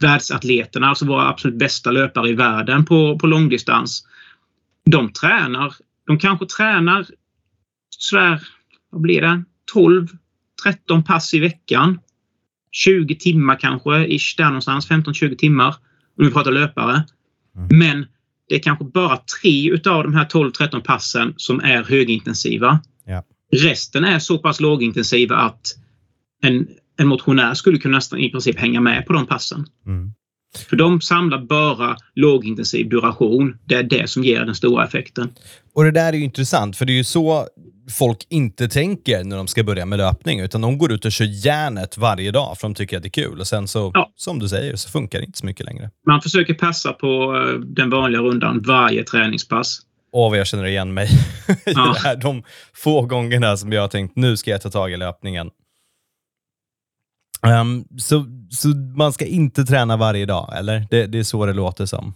världsatleterna, 0.00 0.88
alltså 0.88 1.06
våra 1.06 1.28
absolut 1.28 1.58
bästa 1.58 1.90
löpare 1.90 2.28
i 2.28 2.32
världen 2.32 2.84
på, 2.84 3.18
på 3.18 3.26
långdistans. 3.26 4.04
De 4.84 5.12
tränar, 5.12 5.74
de 6.06 6.18
kanske 6.18 6.46
tränar 6.46 7.06
sådär, 7.90 8.42
vad 8.90 9.00
blir 9.00 9.20
det, 9.20 9.44
12, 9.72 10.06
13 10.64 11.04
pass 11.04 11.34
i 11.34 11.40
veckan. 11.40 11.98
20 12.72 13.14
timmar 13.14 13.56
kanske, 13.56 14.06
ish, 14.06 14.36
där 14.36 14.44
någonstans, 14.44 14.90
15-20 14.90 15.36
timmar. 15.36 15.76
Om 16.18 16.26
vi 16.26 16.32
pratar 16.32 16.52
löpare. 16.52 17.04
Mm. 17.56 17.78
Men 17.78 18.06
det 18.48 18.54
är 18.54 18.58
kanske 18.58 18.84
bara 18.84 19.16
tre 19.16 19.70
utav 19.70 20.02
de 20.02 20.14
här 20.14 20.24
12-13 20.24 20.80
passen 20.80 21.34
som 21.36 21.60
är 21.60 21.84
högintensiva. 21.84 22.80
Ja. 23.06 23.24
Resten 23.52 24.04
är 24.04 24.18
så 24.18 24.38
pass 24.38 24.60
lågintensiva 24.60 25.36
att 25.36 25.74
en, 26.42 26.68
en 26.98 27.08
motionär 27.08 27.54
skulle 27.54 27.78
kunna 27.78 27.96
nästan 27.96 28.18
i 28.18 28.30
princip 28.30 28.58
hänga 28.58 28.80
med 28.80 29.06
på 29.06 29.12
de 29.12 29.26
passen. 29.26 29.66
Mm. 29.86 30.12
För 30.68 30.76
de 30.76 31.00
samlar 31.00 31.38
bara 31.44 31.96
lågintensiv 32.14 32.88
duration. 32.88 33.58
Det 33.64 33.74
är 33.74 33.82
det 33.82 34.10
som 34.10 34.24
ger 34.24 34.44
den 34.44 34.54
stora 34.54 34.84
effekten. 34.84 35.30
Och 35.74 35.84
Det 35.84 35.90
där 35.90 36.12
är 36.12 36.16
ju 36.16 36.24
intressant, 36.24 36.76
för 36.76 36.84
det 36.84 36.92
är 36.92 36.96
ju 36.96 37.04
så 37.04 37.46
folk 37.90 38.26
inte 38.28 38.68
tänker 38.68 39.24
när 39.24 39.36
de 39.36 39.46
ska 39.46 39.64
börja 39.64 39.86
med 39.86 39.98
löpning, 39.98 40.40
utan 40.40 40.60
de 40.60 40.78
går 40.78 40.92
ut 40.92 41.04
och 41.04 41.12
kör 41.12 41.46
järnet 41.46 41.98
varje 41.98 42.30
dag 42.30 42.58
för 42.58 42.68
de 42.68 42.74
tycker 42.74 42.96
att 42.96 43.02
det 43.02 43.08
är 43.08 43.24
kul. 43.24 43.40
Och 43.40 43.46
sen 43.46 43.68
så, 43.68 43.90
ja. 43.94 44.12
som 44.16 44.38
du 44.38 44.48
säger, 44.48 44.76
så 44.76 44.90
funkar 44.90 45.18
det 45.18 45.24
inte 45.24 45.38
så 45.38 45.46
mycket 45.46 45.66
längre. 45.66 45.90
Man 46.06 46.20
försöker 46.20 46.54
passa 46.54 46.92
på 46.92 47.36
eh, 47.36 47.60
den 47.60 47.90
vanliga 47.90 48.20
rundan 48.20 48.62
varje 48.66 49.04
träningspass. 49.04 49.80
Åh, 50.12 50.30
vad 50.30 50.38
jag 50.38 50.46
känner 50.46 50.64
igen 50.64 50.94
mig 50.94 51.08
i 51.48 51.52
ja. 51.66 51.94
det 51.94 52.08
här. 52.08 52.16
De 52.16 52.42
få 52.74 53.02
gångerna 53.02 53.56
som 53.56 53.72
jag 53.72 53.80
har 53.80 53.88
tänkt, 53.88 54.16
nu 54.16 54.36
ska 54.36 54.50
jag 54.50 54.62
ta 54.62 54.70
tag 54.70 54.92
i 54.92 54.96
löpningen. 54.96 55.50
Um, 57.60 57.84
så, 57.98 58.26
så 58.50 58.68
man 58.96 59.12
ska 59.12 59.26
inte 59.26 59.64
träna 59.64 59.96
varje 59.96 60.26
dag, 60.26 60.54
eller? 60.58 60.86
Det, 60.90 61.06
det 61.06 61.18
är 61.18 61.22
så 61.22 61.46
det 61.46 61.52
låter 61.52 61.86
som. 61.86 62.14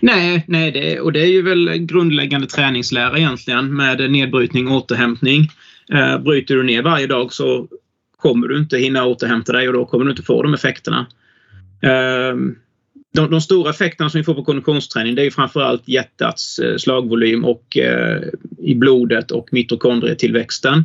Nej, 0.00 0.44
nej 0.48 0.70
det, 0.70 1.00
och 1.00 1.12
det 1.12 1.20
är 1.20 1.26
ju 1.26 1.42
väl 1.42 1.76
grundläggande 1.76 2.46
träningslära 2.46 3.18
egentligen 3.18 3.76
med 3.76 4.10
nedbrytning 4.10 4.68
och 4.68 4.76
återhämtning. 4.76 5.48
Eh, 5.92 6.18
bryter 6.18 6.54
du 6.54 6.62
ner 6.62 6.82
varje 6.82 7.06
dag 7.06 7.32
så 7.32 7.68
kommer 8.16 8.48
du 8.48 8.58
inte 8.58 8.78
hinna 8.78 9.06
återhämta 9.06 9.52
dig 9.52 9.68
och 9.68 9.74
då 9.74 9.84
kommer 9.84 10.04
du 10.04 10.10
inte 10.10 10.22
få 10.22 10.42
de 10.42 10.54
effekterna. 10.54 11.06
Eh, 11.82 12.36
de, 13.14 13.30
de, 13.30 13.40
stora 13.40 13.70
effekterna 13.70 14.10
som 14.10 14.18
vi 14.18 14.24
får 14.24 14.34
på 14.34 14.44
konditionsträning 14.44 15.14
det 15.14 15.22
är 15.22 15.24
ju 15.24 15.30
framförallt 15.30 15.88
hjärtats 15.88 16.58
eh, 16.58 16.76
slagvolym 16.76 17.44
och 17.44 17.76
eh, 17.76 18.22
i 18.58 18.74
blodet 18.74 19.30
och 19.30 19.48
mitokondrietillväxten. 19.52 20.84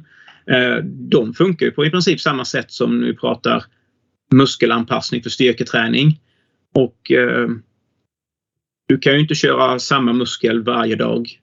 Eh, 0.51 0.83
de 0.83 1.33
funkar 1.33 1.65
ju 1.65 1.71
på 1.71 1.85
i 1.85 1.89
princip 1.89 2.21
samma 2.21 2.45
sätt 2.45 2.71
som 2.71 2.99
när 2.99 3.07
vi 3.07 3.15
pratar 3.15 3.63
muskelanpassning 4.31 5.23
för 5.23 5.29
styrketräning. 5.29 6.19
Och 6.73 7.11
eh, 7.11 7.47
du 8.87 8.97
kan 8.97 9.13
ju 9.13 9.19
inte 9.19 9.35
köra 9.35 9.79
samma 9.79 10.13
muskel 10.13 10.63
varje 10.63 10.95
dag. 10.95 11.39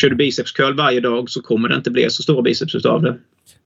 Kör 0.00 0.10
du 0.10 0.16
bicepscurl 0.16 0.76
varje 0.76 1.00
dag 1.00 1.30
så 1.30 1.42
kommer 1.42 1.68
det 1.68 1.76
inte 1.76 1.90
bli 1.90 2.10
så 2.10 2.22
stora 2.22 2.42
biceps 2.42 2.74
utav 2.74 3.02
det. 3.02 3.18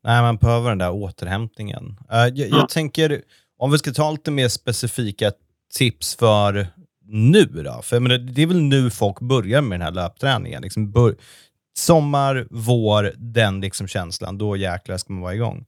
Nej, 0.04 0.22
man 0.22 0.36
behöver 0.36 0.68
den 0.68 0.78
där 0.78 0.92
återhämtningen. 0.92 1.84
Uh, 1.84 2.18
jag, 2.18 2.38
ja. 2.38 2.46
jag, 2.50 2.68
tänker, 2.68 3.22
om 3.58 3.70
vi 3.70 3.78
ska 3.78 3.92
ta 3.92 4.10
lite 4.10 4.30
mer 4.30 4.48
specifika 4.48 5.32
tips 5.74 6.16
för 6.16 6.66
nu 7.06 7.44
då? 7.44 7.80
För 7.82 8.00
menar, 8.00 8.18
det 8.18 8.42
är 8.42 8.46
väl 8.46 8.60
nu 8.60 8.90
folk 8.90 9.20
börjar 9.20 9.60
med 9.60 9.80
den 9.80 9.84
här 9.84 9.92
löpträningen. 9.92 10.62
Liksom 10.62 10.92
sommar, 11.76 12.46
vår, 12.50 13.12
den 13.16 13.60
liksom 13.60 13.88
känslan. 13.88 14.38
Då 14.38 14.56
jäklar 14.56 14.96
ska 14.96 15.12
man 15.12 15.22
vara 15.22 15.34
igång. 15.34 15.66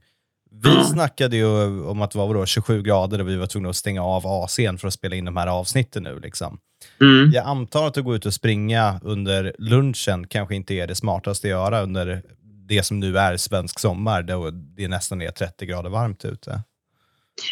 Vi 0.63 0.85
snackade 0.85 1.37
ju 1.37 1.47
om 1.85 2.03
att 2.03 2.11
det 2.11 2.19
var 2.19 2.27
vadå, 2.27 2.47
27 2.47 2.83
grader 2.83 3.21
och 3.21 3.29
vi 3.29 3.37
var 3.37 3.47
tvungna 3.47 3.69
att 3.69 3.77
stänga 3.77 4.03
av 4.03 4.23
AC'n 4.23 4.79
för 4.79 4.89
att 4.89 4.95
spela 4.95 5.17
in 5.17 5.25
de 5.25 5.37
här 5.37 5.47
avsnitten 5.47 6.03
nu. 6.03 6.21
Liksom. 6.21 6.59
Mm. 7.01 7.31
Jag 7.31 7.47
antar 7.47 7.87
att 7.87 7.99
att 7.99 8.05
gå 8.05 8.15
ut 8.15 8.27
och 8.27 8.35
springa 8.35 9.01
under 9.03 9.53
lunchen 9.59 10.27
kanske 10.27 10.55
inte 10.55 10.75
är 10.75 10.87
det 10.87 10.95
smartaste 10.95 11.47
att 11.47 11.51
göra 11.51 11.83
under 11.83 12.23
det 12.69 12.83
som 12.83 13.01
nu 13.01 13.19
är 13.19 13.37
svensk 13.37 13.79
sommar, 13.79 14.23
då 14.23 14.51
det 14.51 14.89
nästan 14.89 15.23
är 15.23 15.31
30 15.31 15.67
grader 15.67 15.91
varmt 15.91 16.25
ute. 16.25 16.61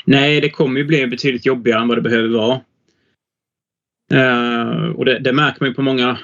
Nej, 0.04 0.40
det 0.40 0.50
kommer 0.50 0.80
ju 0.80 0.86
bli 0.86 1.06
betydligt 1.06 1.46
jobbigare 1.46 1.80
än 1.80 1.88
vad 1.88 1.98
det 1.98 2.02
behöver 2.02 2.28
vara. 2.28 2.60
Uh, 4.12 4.90
och 4.90 5.04
det, 5.04 5.18
det, 5.18 5.32
märker 5.32 5.60
man 5.60 5.68
ju 5.68 5.74
på 5.74 5.82
många, 5.82 6.18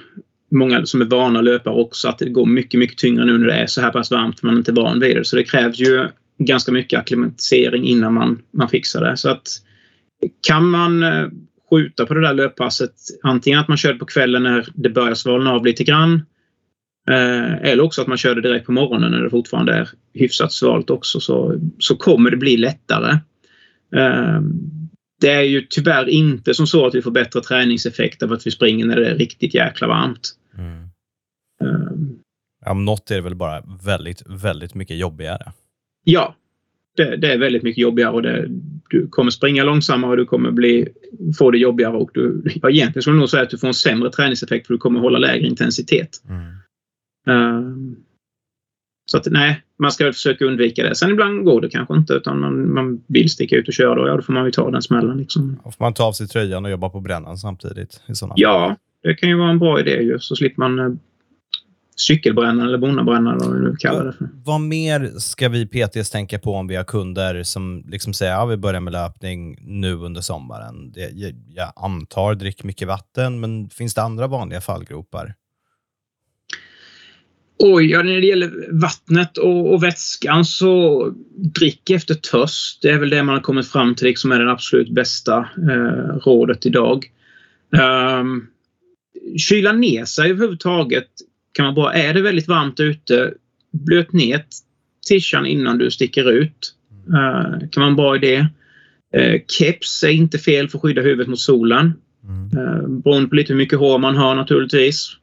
många 0.50 0.86
som 0.86 1.00
är 1.00 1.04
vana 1.04 1.40
löpare 1.40 1.74
också, 1.74 2.08
att 2.08 2.18
det 2.18 2.30
går 2.30 2.46
mycket, 2.46 2.80
mycket 2.80 2.98
tyngre 2.98 3.24
nu 3.24 3.38
när 3.38 3.46
det 3.46 3.54
är 3.54 3.66
så 3.66 3.80
här 3.80 3.90
pass 3.90 4.10
varmt 4.10 4.42
man 4.42 4.56
inte 4.56 4.70
är 4.70 4.74
van 4.74 5.00
vid 5.00 5.16
det. 5.16 5.24
Så 5.24 5.36
det 5.36 5.44
krävs 5.44 5.78
ju 5.78 6.08
ganska 6.44 6.72
mycket 6.72 6.98
akklimatisering 6.98 7.84
innan 7.84 8.14
man, 8.14 8.42
man 8.50 8.68
fixar 8.68 9.04
det. 9.04 9.16
Så 9.16 9.30
att 9.30 9.48
kan 10.46 10.70
man 10.70 11.02
eh, 11.02 11.28
skjuta 11.70 12.06
på 12.06 12.14
det 12.14 12.20
där 12.20 12.34
löppasset, 12.34 12.94
antingen 13.22 13.58
att 13.58 13.68
man 13.68 13.76
kör 13.76 13.94
på 13.94 14.06
kvällen 14.06 14.42
när 14.42 14.66
det 14.74 14.90
börjar 14.90 15.14
svalna 15.14 15.52
av 15.52 15.66
lite 15.66 15.84
grann 15.84 16.14
eh, 17.10 17.54
eller 17.54 17.80
också 17.80 18.02
att 18.02 18.08
man 18.08 18.18
kör 18.18 18.34
det 18.34 18.40
direkt 18.40 18.66
på 18.66 18.72
morgonen 18.72 19.10
när 19.10 19.22
det 19.22 19.30
fortfarande 19.30 19.72
är 19.72 19.88
hyfsat 20.14 20.52
svalt 20.52 20.90
också 20.90 21.20
så, 21.20 21.60
så 21.78 21.96
kommer 21.96 22.30
det 22.30 22.36
bli 22.36 22.56
lättare. 22.56 23.12
Eh, 23.96 24.40
det 25.20 25.30
är 25.30 25.42
ju 25.42 25.66
tyvärr 25.70 26.08
inte 26.08 26.54
som 26.54 26.66
så 26.66 26.86
att 26.86 26.94
vi 26.94 27.02
får 27.02 27.10
bättre 27.10 27.40
träningseffekt 27.40 28.22
av 28.22 28.32
att 28.32 28.46
vi 28.46 28.50
springer 28.50 28.86
när 28.86 28.96
det 28.96 29.10
är 29.10 29.14
riktigt 29.14 29.54
jäkla 29.54 29.86
varmt. 29.88 30.30
Mm. 30.58 30.90
Ja, 32.64 32.74
något 32.74 33.10
är 33.10 33.14
det 33.14 33.20
väl 33.20 33.34
bara 33.34 33.62
väldigt, 33.84 34.22
väldigt 34.26 34.74
mycket 34.74 34.98
jobbigare. 34.98 35.52
Ja, 36.04 36.34
det, 36.96 37.16
det, 37.16 37.32
är 37.32 37.38
väldigt 37.38 37.62
mycket 37.62 37.82
jobbigare 37.82 38.12
och 38.12 38.22
det, 38.22 38.46
du 38.90 39.08
kommer 39.08 39.30
springa 39.30 39.64
långsammare 39.64 40.10
och 40.10 40.16
du 40.16 40.24
kommer 40.24 40.50
bli, 40.50 40.88
få 41.38 41.50
det 41.50 41.58
jobbigare 41.58 41.96
och 41.96 42.10
du, 42.14 42.42
ja, 42.62 42.70
egentligen 42.70 43.02
skulle 43.02 43.16
jag 43.16 43.20
nog 43.20 43.30
säga 43.30 43.42
att 43.42 43.50
du 43.50 43.58
får 43.58 43.68
en 43.68 43.74
sämre 43.74 44.10
träningseffekt 44.10 44.66
för 44.66 44.74
du 44.74 44.78
kommer 44.78 45.00
hålla 45.00 45.18
lägre 45.18 45.46
intensitet. 45.46 46.22
Mm. 46.28 46.42
Uh, 47.28 47.76
så 49.10 49.16
att 49.16 49.26
nej, 49.30 49.62
man 49.78 49.92
ska 49.92 50.12
försöka 50.12 50.44
undvika 50.44 50.82
det. 50.82 50.94
Sen 50.94 51.10
ibland 51.10 51.44
går 51.44 51.60
det 51.60 51.68
kanske 51.68 51.94
inte 51.96 52.12
utan 52.12 52.40
man, 52.40 52.74
man 52.74 53.04
vill 53.06 53.30
sticka 53.30 53.56
ut 53.56 53.68
och 53.68 53.74
köra 53.74 53.94
då, 53.94 54.08
ja 54.08 54.16
då 54.16 54.22
får 54.22 54.32
man 54.32 54.44
ju 54.44 54.50
ta 54.50 54.70
den 54.70 54.82
smällen. 54.82 55.18
Liksom. 55.18 55.60
Då 55.64 55.70
får 55.70 55.84
man 55.84 55.94
ta 55.94 56.04
av 56.04 56.12
sig 56.12 56.28
tröjan 56.28 56.64
och 56.64 56.70
jobba 56.70 56.88
på 56.88 57.00
brännan 57.00 57.38
samtidigt? 57.38 58.02
I 58.08 58.12
ja, 58.36 58.76
det 59.02 59.14
kan 59.14 59.28
ju 59.28 59.36
vara 59.36 59.50
en 59.50 59.58
bra 59.58 59.80
idé 59.80 60.02
ju. 60.02 60.18
Så 60.18 60.36
slipper 60.36 60.60
man 60.60 60.78
eh, 60.78 60.92
cykelbrännare 61.96 62.68
eller 62.68 62.78
bonnabrännare 62.78 63.36
vad 63.38 63.54
vi 63.54 63.60
nu 63.60 63.76
kallar 63.76 64.04
det 64.04 64.12
för. 64.12 64.28
Vad 64.44 64.60
mer 64.60 65.12
ska 65.18 65.48
vi 65.48 65.66
PTs 65.66 66.10
tänka 66.10 66.38
på 66.38 66.54
om 66.54 66.66
vi 66.66 66.76
har 66.76 66.84
kunder 66.84 67.42
som 67.42 67.84
liksom 67.88 68.14
säger 68.14 68.32
att 68.32 68.38
ja, 68.38 68.46
vi 68.46 68.56
börjar 68.56 68.80
med 68.80 68.92
löpning 68.92 69.56
nu 69.60 69.94
under 69.94 70.20
sommaren? 70.20 70.92
Det, 70.92 71.10
jag, 71.14 71.34
jag 71.54 71.72
antar 71.76 72.34
drick 72.34 72.64
mycket 72.64 72.88
vatten, 72.88 73.40
men 73.40 73.70
finns 73.70 73.94
det 73.94 74.02
andra 74.02 74.26
vanliga 74.26 74.60
fallgropar? 74.60 75.34
Oj, 77.62 77.90
ja, 77.90 78.02
när 78.02 78.20
det 78.20 78.26
gäller 78.26 78.80
vattnet 78.80 79.38
och, 79.38 79.72
och, 79.72 79.82
vätskan 79.82 80.44
så 80.44 81.06
drick 81.34 81.90
efter 81.90 82.14
törst. 82.14 82.82
Det 82.82 82.90
är 82.90 82.98
väl 82.98 83.10
det 83.10 83.22
man 83.22 83.34
har 83.34 83.42
kommit 83.42 83.68
fram 83.68 83.94
till 83.94 84.06
liksom 84.06 84.32
är 84.32 84.40
det 84.40 84.52
absolut 84.52 84.90
bästa 84.90 85.38
eh, 85.38 86.16
rådet 86.24 86.66
idag. 86.66 87.06
Um, 88.20 88.46
kyla 89.38 89.72
ner 89.72 90.04
sig 90.04 90.30
överhuvudtaget 90.30 91.08
kan 91.52 91.64
man 91.64 91.74
bara, 91.74 91.92
är 91.92 92.14
det 92.14 92.22
väldigt 92.22 92.48
varmt 92.48 92.80
ute, 92.80 93.34
blöt 93.72 94.12
ner 94.12 94.44
tishan 95.08 95.46
innan 95.46 95.78
du 95.78 95.90
sticker 95.90 96.30
ut. 96.30 96.74
Uh, 97.08 97.68
kan 97.70 97.80
vara 97.80 97.86
en 97.86 97.96
bra 97.96 98.16
idé. 98.16 98.46
Uh, 99.16 99.40
keps 99.48 100.02
är 100.02 100.08
inte 100.08 100.38
fel 100.38 100.68
för 100.68 100.78
att 100.78 100.82
skydda 100.82 101.02
huvudet 101.02 101.28
mot 101.28 101.40
solen. 101.40 101.92
Mm. 102.24 102.58
Uh, 102.58 102.88
beroende 102.88 103.28
på 103.28 103.34
lite 103.34 103.52
hur 103.52 103.58
mycket 103.58 103.78
hår 103.78 103.98
man 103.98 104.16
har 104.16 104.34
naturligtvis. 104.34 105.16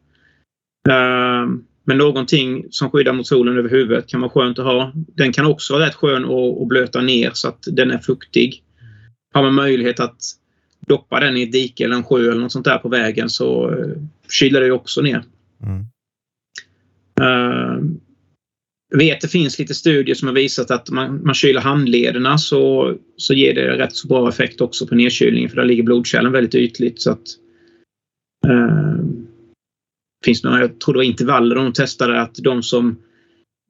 Men 1.86 1.98
någonting 1.98 2.66
som 2.70 2.90
skyddar 2.90 3.14
mot 3.14 3.28
solen 3.28 3.58
över 3.58 3.70
huvudet 3.70 4.08
kan 4.08 4.22
vara 4.22 4.32
skönt 4.32 4.60
att 4.60 4.66
ha. 4.66 4.92
Den 4.96 5.34
kan 5.34 5.46
också 5.46 5.74
vara 5.74 5.86
rätt 5.86 5.96
skön 5.96 6.26
att, 6.26 6.62
att 6.62 6.68
blöta 6.68 7.02
ner 7.02 7.32
så 7.34 7.48
att 7.48 7.64
den 7.72 7.92
är 7.92 7.98
fuktig. 7.98 8.64
Har 9.34 9.44
man 9.44 9.54
möjlighet 9.54 10.00
att 10.00 10.18
doppa 10.88 11.20
den 11.20 11.38
i 11.38 11.44
ett 11.44 11.52
dike 11.52 11.86
eller 11.86 11.96
en 11.96 12.04
sjö 12.04 12.32
eller 12.32 12.42
något 12.42 12.52
sånt 12.52 12.66
där 12.66 12.78
på 12.78 12.90
vägen 12.90 13.30
så 13.30 13.76
kyler 14.30 14.62
det 14.62 14.72
också 14.72 15.02
ner. 15.02 15.24
Mm. 15.64 15.86
Jag 18.90 18.98
vet 18.98 19.16
att 19.16 19.22
det 19.22 19.28
finns 19.28 19.60
lite 19.60 19.74
studier 19.74 20.16
som 20.16 20.28
har 20.28 20.36
visat 20.36 20.72
att 20.72 20.90
man, 20.90 21.24
man 21.24 21.34
kyler 21.34 21.62
handlederna 21.62 22.38
så, 22.38 22.96
så 23.18 23.34
ger 23.34 23.54
det 23.54 23.78
rätt 23.78 23.96
så 23.96 24.08
bra 24.08 24.30
effekt 24.30 24.62
också 24.62 24.88
på 24.88 24.96
nedkylningen 24.96 25.50
för 25.50 25.56
där 25.56 25.66
ligger 25.66 25.84
blodkärlen 25.84 26.32
väldigt 26.32 26.56
ytligt. 26.56 27.02
Så 27.02 27.12
att, 27.12 27.24
uh, 28.48 28.98
finns 30.26 30.44
några, 30.44 30.60
jag 30.60 30.80
tror 30.80 30.94
det 30.94 30.98
var 30.98 31.04
intervaller 31.04 31.56
de 31.56 31.74
testade 31.74 32.22
att 32.22 32.36
de 32.36 32.64
som 32.64 32.98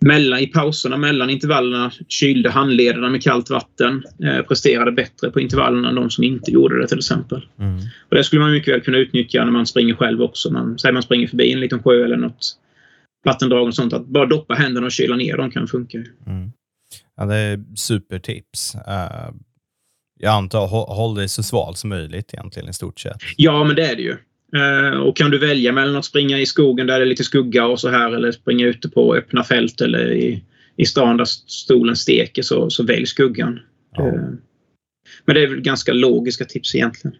mellan, 0.05 0.39
i 0.39 0.47
pauserna 0.47 0.97
mellan 0.97 1.29
intervallerna 1.29 1.91
kylde 2.07 2.49
handlederna 2.49 3.10
med 3.10 3.23
kallt 3.23 3.49
vatten 3.49 4.03
eh, 4.23 4.41
presterade 4.41 4.91
bättre 4.91 5.31
på 5.31 5.41
intervallerna 5.41 5.89
än 5.89 5.95
de 5.95 6.10
som 6.10 6.23
inte 6.23 6.51
gjorde 6.51 6.81
det 6.81 6.88
till 6.88 6.97
exempel. 6.97 7.45
Mm. 7.60 7.77
Och 8.10 8.15
Det 8.15 8.23
skulle 8.23 8.41
man 8.41 8.51
mycket 8.51 8.73
väl 8.73 8.81
kunna 8.81 8.97
utnyttja 8.97 9.45
när 9.45 9.51
man 9.51 9.65
springer 9.65 9.95
själv 9.95 10.21
också. 10.21 10.51
Man, 10.51 10.79
säg 10.79 10.91
man 10.91 11.03
springer 11.03 11.27
förbi 11.27 11.53
en 11.53 11.60
liten 11.60 11.83
sjö 11.83 12.05
eller 12.05 12.17
något 12.17 12.57
vattendrag 13.27 13.67
och 13.67 13.75
sånt. 13.75 13.93
Att 13.93 14.07
bara 14.07 14.25
doppa 14.25 14.53
händerna 14.53 14.85
och 14.85 14.91
kyla 14.91 15.15
ner 15.15 15.37
dem 15.37 15.51
kan 15.51 15.67
funka. 15.67 15.97
Mm. 15.97 16.51
Ja, 17.15 17.25
det 17.25 17.35
är 17.35 17.63
supertips. 17.75 18.75
Uh, 18.75 19.35
jag 20.19 20.33
antar, 20.33 20.67
håll 20.67 21.15
dig 21.15 21.29
så 21.29 21.43
sval 21.43 21.75
som 21.75 21.89
möjligt 21.89 22.33
egentligen 22.33 22.69
i 22.69 22.73
stort 22.73 22.99
sett. 22.99 23.17
Ja, 23.37 23.63
men 23.63 23.75
det 23.75 23.85
är 23.85 23.95
det 23.95 24.01
ju. 24.01 24.17
Uh, 24.55 24.99
och 24.99 25.17
kan 25.17 25.31
du 25.31 25.37
välja 25.37 25.71
mellan 25.71 25.95
att 25.95 26.05
springa 26.05 26.39
i 26.39 26.45
skogen 26.45 26.87
där 26.87 26.99
det 26.99 27.05
är 27.05 27.09
lite 27.09 27.23
skugga 27.23 27.65
och 27.65 27.79
så 27.79 27.89
här 27.89 28.11
eller 28.11 28.31
springa 28.31 28.65
ute 28.65 28.89
på 28.89 29.15
öppna 29.15 29.43
fält 29.43 29.81
eller 29.81 30.11
i, 30.11 30.43
i 30.75 30.85
stan 30.85 31.17
där 31.17 31.25
stolen 31.25 31.95
steker 31.95 32.41
så, 32.41 32.69
så 32.69 32.83
välj 32.83 33.05
skuggan. 33.05 33.59
Ja. 33.95 34.03
Uh, 34.03 34.29
men 35.25 35.35
det 35.35 35.43
är 35.43 35.47
väl 35.47 35.61
ganska 35.61 35.93
logiska 35.93 36.45
tips 36.45 36.75
egentligen. 36.75 37.17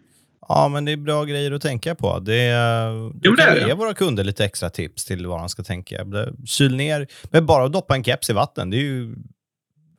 Ja, 0.48 0.68
men 0.68 0.84
det 0.84 0.92
är 0.92 0.96
bra 0.96 1.24
grejer 1.24 1.52
att 1.52 1.62
tänka 1.62 1.94
på. 1.94 2.18
Det, 2.18 2.52
jo, 3.22 3.34
det 3.34 3.42
kan 3.42 3.68
ge 3.68 3.74
våra 3.74 3.94
kunder 3.94 4.24
lite 4.24 4.44
extra 4.44 4.70
tips 4.70 5.04
till 5.04 5.26
vad 5.26 5.40
de 5.40 5.48
ska 5.48 5.62
tänka. 5.62 6.06
Kyl 6.46 6.76
ner, 6.76 7.06
men 7.30 7.46
bara 7.46 7.64
att 7.64 7.72
doppa 7.72 7.94
en 7.94 8.04
keps 8.04 8.30
i 8.30 8.32
vatten, 8.32 8.70
det 8.70 8.76
är 8.76 8.82
ju... 8.82 9.14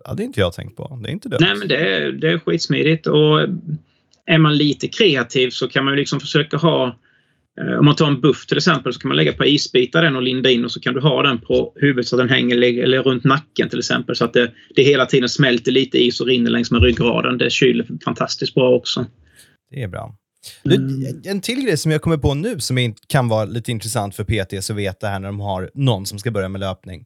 Ja, 0.05 0.13
det 0.13 0.23
är 0.23 0.25
inte 0.25 0.39
jag 0.39 0.53
tänkt 0.53 0.77
på. 0.77 0.99
Det 1.03 1.09
är 1.09 1.11
inte 1.11 1.29
dumt. 1.29 1.39
Nej, 1.41 1.55
men 1.55 1.67
det 1.67 1.77
är, 1.77 2.11
det 2.11 2.31
är 2.31 2.39
skitsmidigt. 2.39 3.07
Och 3.07 3.39
är 4.25 4.37
man 4.37 4.57
lite 4.57 4.87
kreativ 4.87 5.49
så 5.49 5.67
kan 5.67 5.85
man 5.85 5.95
liksom 5.95 6.19
försöka 6.19 6.57
ha 6.57 6.99
eh, 7.61 7.79
om 7.79 7.85
man 7.85 7.95
tar 7.95 8.07
en 8.07 8.21
buff 8.21 8.45
till 8.45 8.57
exempel 8.57 8.93
så 8.93 8.99
kan 8.99 9.07
man 9.07 9.17
lägga 9.17 9.33
på 9.33 9.45
isbitar 9.45 10.03
den 10.03 10.15
och 10.15 10.21
linda 10.21 10.49
in 10.49 10.65
och 10.65 10.71
så 10.71 10.79
kan 10.79 10.93
du 10.93 11.01
ha 11.01 11.23
den 11.23 11.39
på 11.39 11.73
huvudet 11.75 12.07
så 12.07 12.15
att 12.15 12.19
den 12.19 12.29
hänger 12.29 12.55
eller 12.83 13.03
runt 13.03 13.23
nacken 13.23 13.69
till 13.69 13.79
exempel 13.79 14.15
så 14.15 14.25
att 14.25 14.33
det, 14.33 14.51
det 14.75 14.83
hela 14.83 15.05
tiden 15.05 15.29
smälter 15.29 15.71
lite 15.71 15.97
is 15.97 16.21
och 16.21 16.27
rinner 16.27 16.51
längs 16.51 16.71
med 16.71 16.83
ryggraden. 16.83 17.37
Det 17.37 17.49
kyler 17.49 17.87
fantastiskt 18.05 18.53
bra 18.53 18.69
också. 18.69 19.05
Det 19.71 19.83
är 19.83 19.87
bra. 19.87 20.15
Du, 20.63 20.75
mm. 20.75 21.21
en 21.25 21.41
till 21.41 21.63
grej 21.63 21.77
som 21.77 21.91
jag 21.91 22.01
kommer 22.01 22.17
på 22.17 22.33
nu 22.33 22.59
som 22.59 22.95
kan 23.07 23.27
vara 23.27 23.45
lite 23.45 23.71
intressant 23.71 24.15
för 24.15 24.23
PT 24.23 24.69
att 24.69 24.75
veta 24.75 25.07
här 25.07 25.19
när 25.19 25.27
de 25.27 25.39
har 25.39 25.71
någon 25.73 26.05
som 26.05 26.19
ska 26.19 26.31
börja 26.31 26.49
med 26.49 26.61
löpning. 26.61 27.05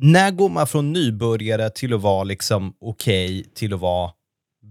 När 0.00 0.30
går 0.30 0.48
man 0.48 0.66
från 0.66 0.92
nybörjare 0.92 1.70
till 1.70 1.94
att 1.94 2.00
vara 2.00 2.24
liksom 2.24 2.74
okej 2.80 3.40
okay, 3.40 3.52
till 3.54 3.74
att 3.74 3.80
vara 3.80 4.10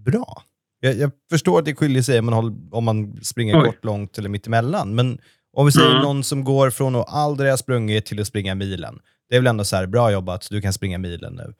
bra? 0.04 0.42
Jag, 0.80 0.96
jag, 0.96 1.10
förstår 1.30 1.58
att 1.58 1.64
det 1.64 1.74
skiljer 1.74 2.02
sig 2.02 2.18
om 2.18 2.26
man, 2.26 2.68
om 2.72 2.84
man 2.84 3.20
springer 3.22 3.60
Oj. 3.60 3.66
kort, 3.66 3.84
långt 3.84 4.18
eller 4.18 4.28
mittemellan. 4.28 4.94
Men 4.94 5.18
om 5.52 5.66
vi 5.66 5.72
säger 5.72 5.90
mm. 5.90 6.02
någon 6.02 6.24
som 6.24 6.44
går 6.44 6.70
från 6.70 6.96
att 6.96 7.08
aldrig 7.08 7.50
ha 7.50 7.56
sprungit 7.56 8.06
till 8.06 8.20
att 8.20 8.26
springa 8.26 8.54
milen. 8.54 8.98
Det 9.28 9.36
är 9.36 9.40
väl 9.40 9.46
ändå 9.46 9.64
så 9.64 9.76
här, 9.76 9.86
bra 9.86 10.12
jobbat, 10.12 10.48
du 10.50 10.60
kan 10.60 10.72
springa 10.72 10.98
milen 10.98 11.34
nu. 11.34 11.54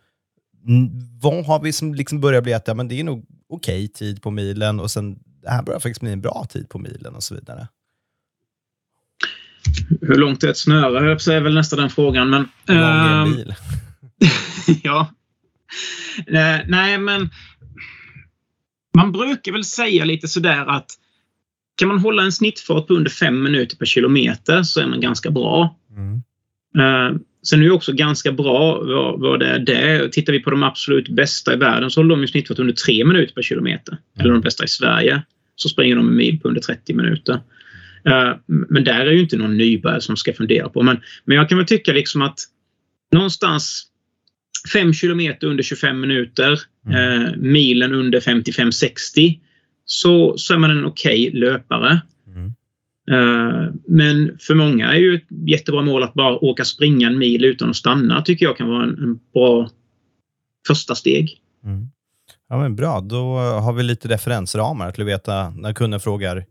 Vad 1.20 1.44
har 1.46 1.61
vi 1.61 1.72
som 1.72 1.94
liksom 1.94 2.20
börjar 2.20 2.42
bli 2.42 2.55
att 2.55 2.68
ja, 2.68 2.74
men 2.74 2.88
det 2.88 3.01
är 3.01 3.05
nog 3.05 3.27
okej 3.48 3.85
okay, 3.85 3.88
tid 3.88 4.22
på 4.22 4.31
milen 4.31 4.81
och 4.81 4.90
sen 4.90 5.18
det 5.49 5.55
här 5.55 5.63
börjar 5.63 5.81
faktiskt 5.81 6.01
bli 6.01 6.13
en 6.13 6.21
bra 6.21 6.47
tid 6.51 6.69
på 6.69 6.79
milen 6.79 7.15
och 7.15 7.23
så 7.23 7.35
vidare. 7.35 7.69
Hur 10.01 10.15
långt 10.15 10.45
är 10.45 10.49
ett 10.49 10.59
snöre? 10.59 11.13
är 11.13 11.41
väl 11.41 11.55
nästan 11.55 11.79
den 11.79 11.91
frågan. 11.91 12.31
Men, 12.31 12.49
Hur 12.67 12.75
lång 12.75 12.85
är 12.85 13.23
en 13.23 13.37
bil? 13.37 13.55
ja. 14.83 15.11
Nej, 16.67 16.99
men 16.99 17.31
man 18.95 19.13
brukar 19.13 19.53
väl 19.53 19.65
säga 19.65 20.05
lite 20.05 20.29
sådär 20.29 20.67
att 20.67 20.91
kan 21.77 21.89
man 21.89 21.99
hålla 21.99 22.23
en 22.23 22.33
snittfart 22.33 22.87
på 22.87 22.95
under 22.95 23.11
fem 23.11 23.43
minuter 23.43 23.77
per 23.77 23.87
kilometer 23.87 24.63
så 24.63 24.81
är 24.81 24.87
man 24.87 25.01
ganska 25.01 25.31
bra. 25.31 25.77
Mm. 25.91 26.15
Uh, 26.79 27.19
sen 27.43 27.61
är 27.61 27.65
det 27.65 27.71
också 27.71 27.93
ganska 27.93 28.33
bra 28.33 28.81
vad, 28.81 29.21
vad 29.21 29.41
det 29.41 29.49
är 29.49 29.59
det. 29.59 30.13
Tittar 30.13 30.33
vi 30.33 30.41
på 30.41 30.51
de 30.51 30.63
absolut 30.63 31.09
bästa 31.09 31.55
i 31.55 31.57
världen 31.57 31.91
så 31.91 32.01
håller 32.01 32.17
de 32.17 32.27
snittfart 32.27 32.59
under 32.59 32.75
tre 32.75 33.05
minuter 33.05 33.35
per 33.35 33.43
kilometer. 33.43 33.93
Mm. 33.93 34.01
Eller 34.21 34.33
de 34.33 34.41
bästa 34.41 34.65
i 34.65 34.69
Sverige 34.69 35.23
så 35.59 35.68
springer 35.68 35.97
de 35.97 36.09
en 36.09 36.16
mil 36.16 36.40
på 36.40 36.49
under 36.49 36.61
30 36.61 36.94
minuter. 36.94 37.35
Uh, 38.09 38.37
men 38.47 38.85
där 38.85 39.07
är 39.07 39.11
ju 39.11 39.21
inte 39.21 39.37
någon 39.37 39.57
nybörjare 39.57 40.01
som 40.01 40.16
ska 40.16 40.33
fundera 40.33 40.68
på. 40.68 40.83
Men, 40.83 41.01
men 41.25 41.37
jag 41.37 41.49
kan 41.49 41.59
väl 41.59 41.66
tycka 41.66 41.92
liksom 41.92 42.23
att 42.23 42.38
någonstans 43.12 43.87
5 44.73 44.92
kilometer 44.92 45.47
under 45.47 45.62
25 45.62 46.01
minuter, 46.01 46.61
mm. 46.87 47.23
uh, 47.23 47.37
milen 47.37 47.94
under 47.94 48.21
55-60 48.21 49.38
så, 49.85 50.38
så 50.38 50.55
är 50.55 50.59
man 50.59 50.71
en 50.71 50.85
okej 50.85 51.29
okay 51.29 51.40
löpare. 51.40 52.01
Mm. 52.27 52.47
Uh, 53.11 53.71
men 53.87 54.38
för 54.40 54.55
många 54.55 54.92
är 54.92 54.99
ju 54.99 55.14
ett 55.14 55.27
jättebra 55.47 55.83
mål 55.83 56.03
att 56.03 56.14
bara 56.14 56.44
åka 56.44 56.64
springa 56.64 57.07
en 57.07 57.18
mil 57.18 57.44
utan 57.44 57.71
att 57.71 57.77
stanna 57.77 58.23
tycker 58.23 58.47
jag 58.47 58.57
kan 58.57 58.68
vara 58.68 58.83
en, 58.83 58.99
en 58.99 59.18
bra 59.33 59.71
första 60.66 60.94
steg. 60.94 61.40
Mm. 61.64 61.88
Ja, 62.49 62.59
men 62.59 62.77
bra, 62.77 63.01
då 63.01 63.39
har 63.39 63.73
vi 63.73 63.83
lite 63.83 64.09
referensramar 64.09 64.91
till 64.91 65.03
att 65.03 65.09
veta 65.09 65.51
när 65.51 65.73
kunden 65.73 66.01
frågar 66.01 66.45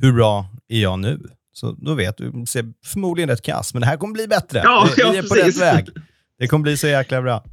hur 0.00 0.12
bra 0.12 0.46
är 0.68 0.82
jag 0.82 0.98
nu? 0.98 1.20
Så 1.52 1.72
då 1.78 1.94
vet 1.94 2.16
du, 2.16 2.46
ser 2.46 2.64
förmodligen 2.84 3.28
rätt 3.28 3.42
kass, 3.42 3.74
men 3.74 3.80
det 3.80 3.86
här 3.86 3.96
kommer 3.96 4.14
bli 4.14 4.28
bättre. 4.28 4.60
Ja, 4.64 4.88
vi, 4.96 5.02
ja, 5.02 5.14
är 5.14 5.22
på 5.22 5.34
rätt 5.34 5.60
väg. 5.60 5.88
Det 6.38 6.48
kommer 6.48 6.62
bli 6.62 6.76
så 6.76 6.86
jäkla 6.86 7.22
bra. 7.22 7.44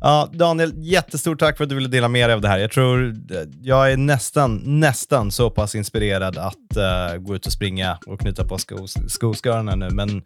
Ja, 0.00 0.30
Daniel, 0.32 0.72
jättestort 0.76 1.38
tack 1.38 1.56
för 1.56 1.64
att 1.64 1.70
du 1.70 1.76
ville 1.76 1.88
dela 1.88 2.08
med 2.08 2.28
dig 2.28 2.34
av 2.34 2.40
det 2.40 2.48
här. 2.48 2.58
Jag 2.58 2.70
tror 2.70 3.14
jag 3.62 3.92
är 3.92 3.96
nästan, 3.96 4.62
nästan 4.64 5.30
så 5.30 5.50
pass 5.50 5.74
inspirerad 5.74 6.38
att 6.38 6.76
uh, 6.76 7.18
gå 7.18 7.34
ut 7.34 7.46
och 7.46 7.52
springa 7.52 7.98
och 8.06 8.20
knyta 8.20 8.44
på 8.44 8.58
skos, 8.58 8.96
skoskarna 9.08 9.74
nu, 9.74 9.90
men 9.90 10.22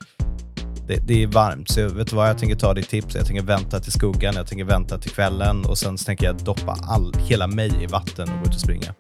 det, 0.89 1.01
det, 1.07 1.23
är 1.23 1.27
varmt, 1.27 1.69
så 1.69 1.89
vet 1.89 2.11
du 2.11 2.17
vad? 2.17 2.29
Jag 2.29 2.39
tänker 2.39 2.57
ta 2.57 2.75
ditt 2.75 2.89
tips. 2.89 3.15
Jag 3.15 3.27
tänker 3.27 3.43
vänta 3.43 3.81
till 3.81 3.93
skuggan, 3.93 4.35
jag 4.37 4.47
tänker 4.47 4.65
vänta 4.65 4.99
till 4.99 5.11
kvällen 5.11 5.65
och 5.65 5.79
sen 5.79 5.97
tänker 5.97 6.27
jag 6.27 6.37
doppa 6.37 6.77
all, 6.89 7.15
hela 7.29 7.47
mig 7.47 7.73
i 7.83 7.87
vatten 7.87 8.29
och 8.29 8.39
gå 8.39 8.43
ut 8.43 8.55
och 8.55 8.61
springa. 8.61 8.95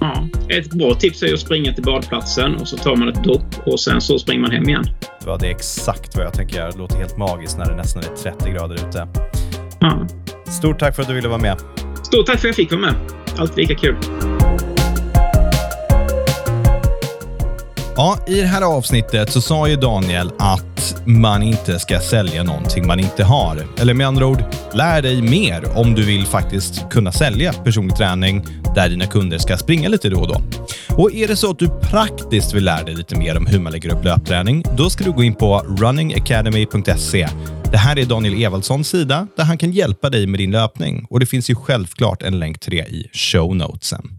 Ja, 0.00 0.28
ett 0.48 0.70
bra 0.70 0.94
tips 0.94 1.22
är 1.22 1.34
att 1.34 1.40
springa 1.40 1.72
till 1.72 1.84
badplatsen 1.84 2.54
och 2.54 2.68
så 2.68 2.76
tar 2.76 2.96
man 2.96 3.08
ett 3.08 3.24
dopp 3.24 3.66
och 3.66 3.80
sen 3.80 4.00
så 4.00 4.18
springer 4.18 4.40
man 4.40 4.50
hem 4.50 4.68
igen. 4.68 4.84
Ja, 5.26 5.36
det 5.36 5.46
är 5.46 5.50
exakt 5.50 6.16
vad 6.16 6.26
jag 6.26 6.32
tänker 6.32 6.56
göra. 6.56 6.70
Det 6.70 6.78
låter 6.78 6.96
helt 6.96 7.18
magiskt 7.18 7.58
när 7.58 7.64
det 7.64 7.76
nästan 7.76 8.02
är 8.02 8.16
30 8.16 8.50
grader 8.50 8.74
ute. 8.74 9.08
Ja. 9.80 10.06
Stort 10.46 10.78
tack 10.78 10.94
för 10.94 11.02
att 11.02 11.08
du 11.08 11.14
ville 11.14 11.28
vara 11.28 11.38
med. 11.38 11.58
Stort 12.02 12.26
tack 12.26 12.40
för 12.40 12.48
att 12.48 12.56
jag 12.58 12.68
fick 12.68 12.70
vara 12.70 12.80
med. 12.80 12.94
Alltid 13.38 13.56
lika 13.56 13.74
kul. 13.74 13.96
Ja, 17.96 18.18
I 18.26 18.40
det 18.40 18.46
här 18.46 18.62
avsnittet 18.62 19.32
så 19.32 19.40
sa 19.40 19.68
ju 19.68 19.76
Daniel 19.76 20.30
att 20.78 21.06
man 21.06 21.42
inte 21.42 21.78
ska 21.78 22.00
sälja 22.00 22.42
någonting 22.42 22.86
man 22.86 23.00
inte 23.00 23.24
har. 23.24 23.66
Eller 23.80 23.94
med 23.94 24.06
andra 24.06 24.26
ord, 24.26 24.44
lär 24.72 25.02
dig 25.02 25.22
mer 25.22 25.78
om 25.78 25.94
du 25.94 26.04
vill 26.04 26.26
faktiskt 26.26 26.90
kunna 26.90 27.12
sälja 27.12 27.52
personlig 27.52 27.96
träning 27.96 28.46
där 28.74 28.88
dina 28.88 29.06
kunder 29.06 29.38
ska 29.38 29.56
springa 29.56 29.88
lite 29.88 30.08
då 30.08 30.20
och 30.20 30.28
då. 30.28 30.42
Och 30.96 31.14
är 31.14 31.28
det 31.28 31.36
så 31.36 31.50
att 31.50 31.58
du 31.58 31.68
praktiskt 31.68 32.54
vill 32.54 32.64
lära 32.64 32.84
dig 32.84 32.94
lite 32.94 33.16
mer 33.16 33.36
om 33.36 33.46
hur 33.46 33.58
man 33.58 33.72
lägger 33.72 33.94
upp 33.94 34.04
löpträning, 34.04 34.64
då 34.76 34.90
ska 34.90 35.04
du 35.04 35.12
gå 35.12 35.22
in 35.22 35.34
på 35.34 35.58
runningacademy.se. 35.78 37.28
Det 37.70 37.78
här 37.78 37.98
är 37.98 38.04
Daniel 38.04 38.42
Evaldssons 38.42 38.88
sida 38.88 39.26
där 39.36 39.44
han 39.44 39.58
kan 39.58 39.72
hjälpa 39.72 40.10
dig 40.10 40.26
med 40.26 40.40
din 40.40 40.50
löpning 40.50 41.06
och 41.10 41.20
det 41.20 41.26
finns 41.26 41.50
ju 41.50 41.54
självklart 41.54 42.22
en 42.22 42.38
länk 42.38 42.60
till 42.60 42.70
det 42.70 42.88
i 42.88 43.10
show 43.12 43.56
notesen. 43.56 44.17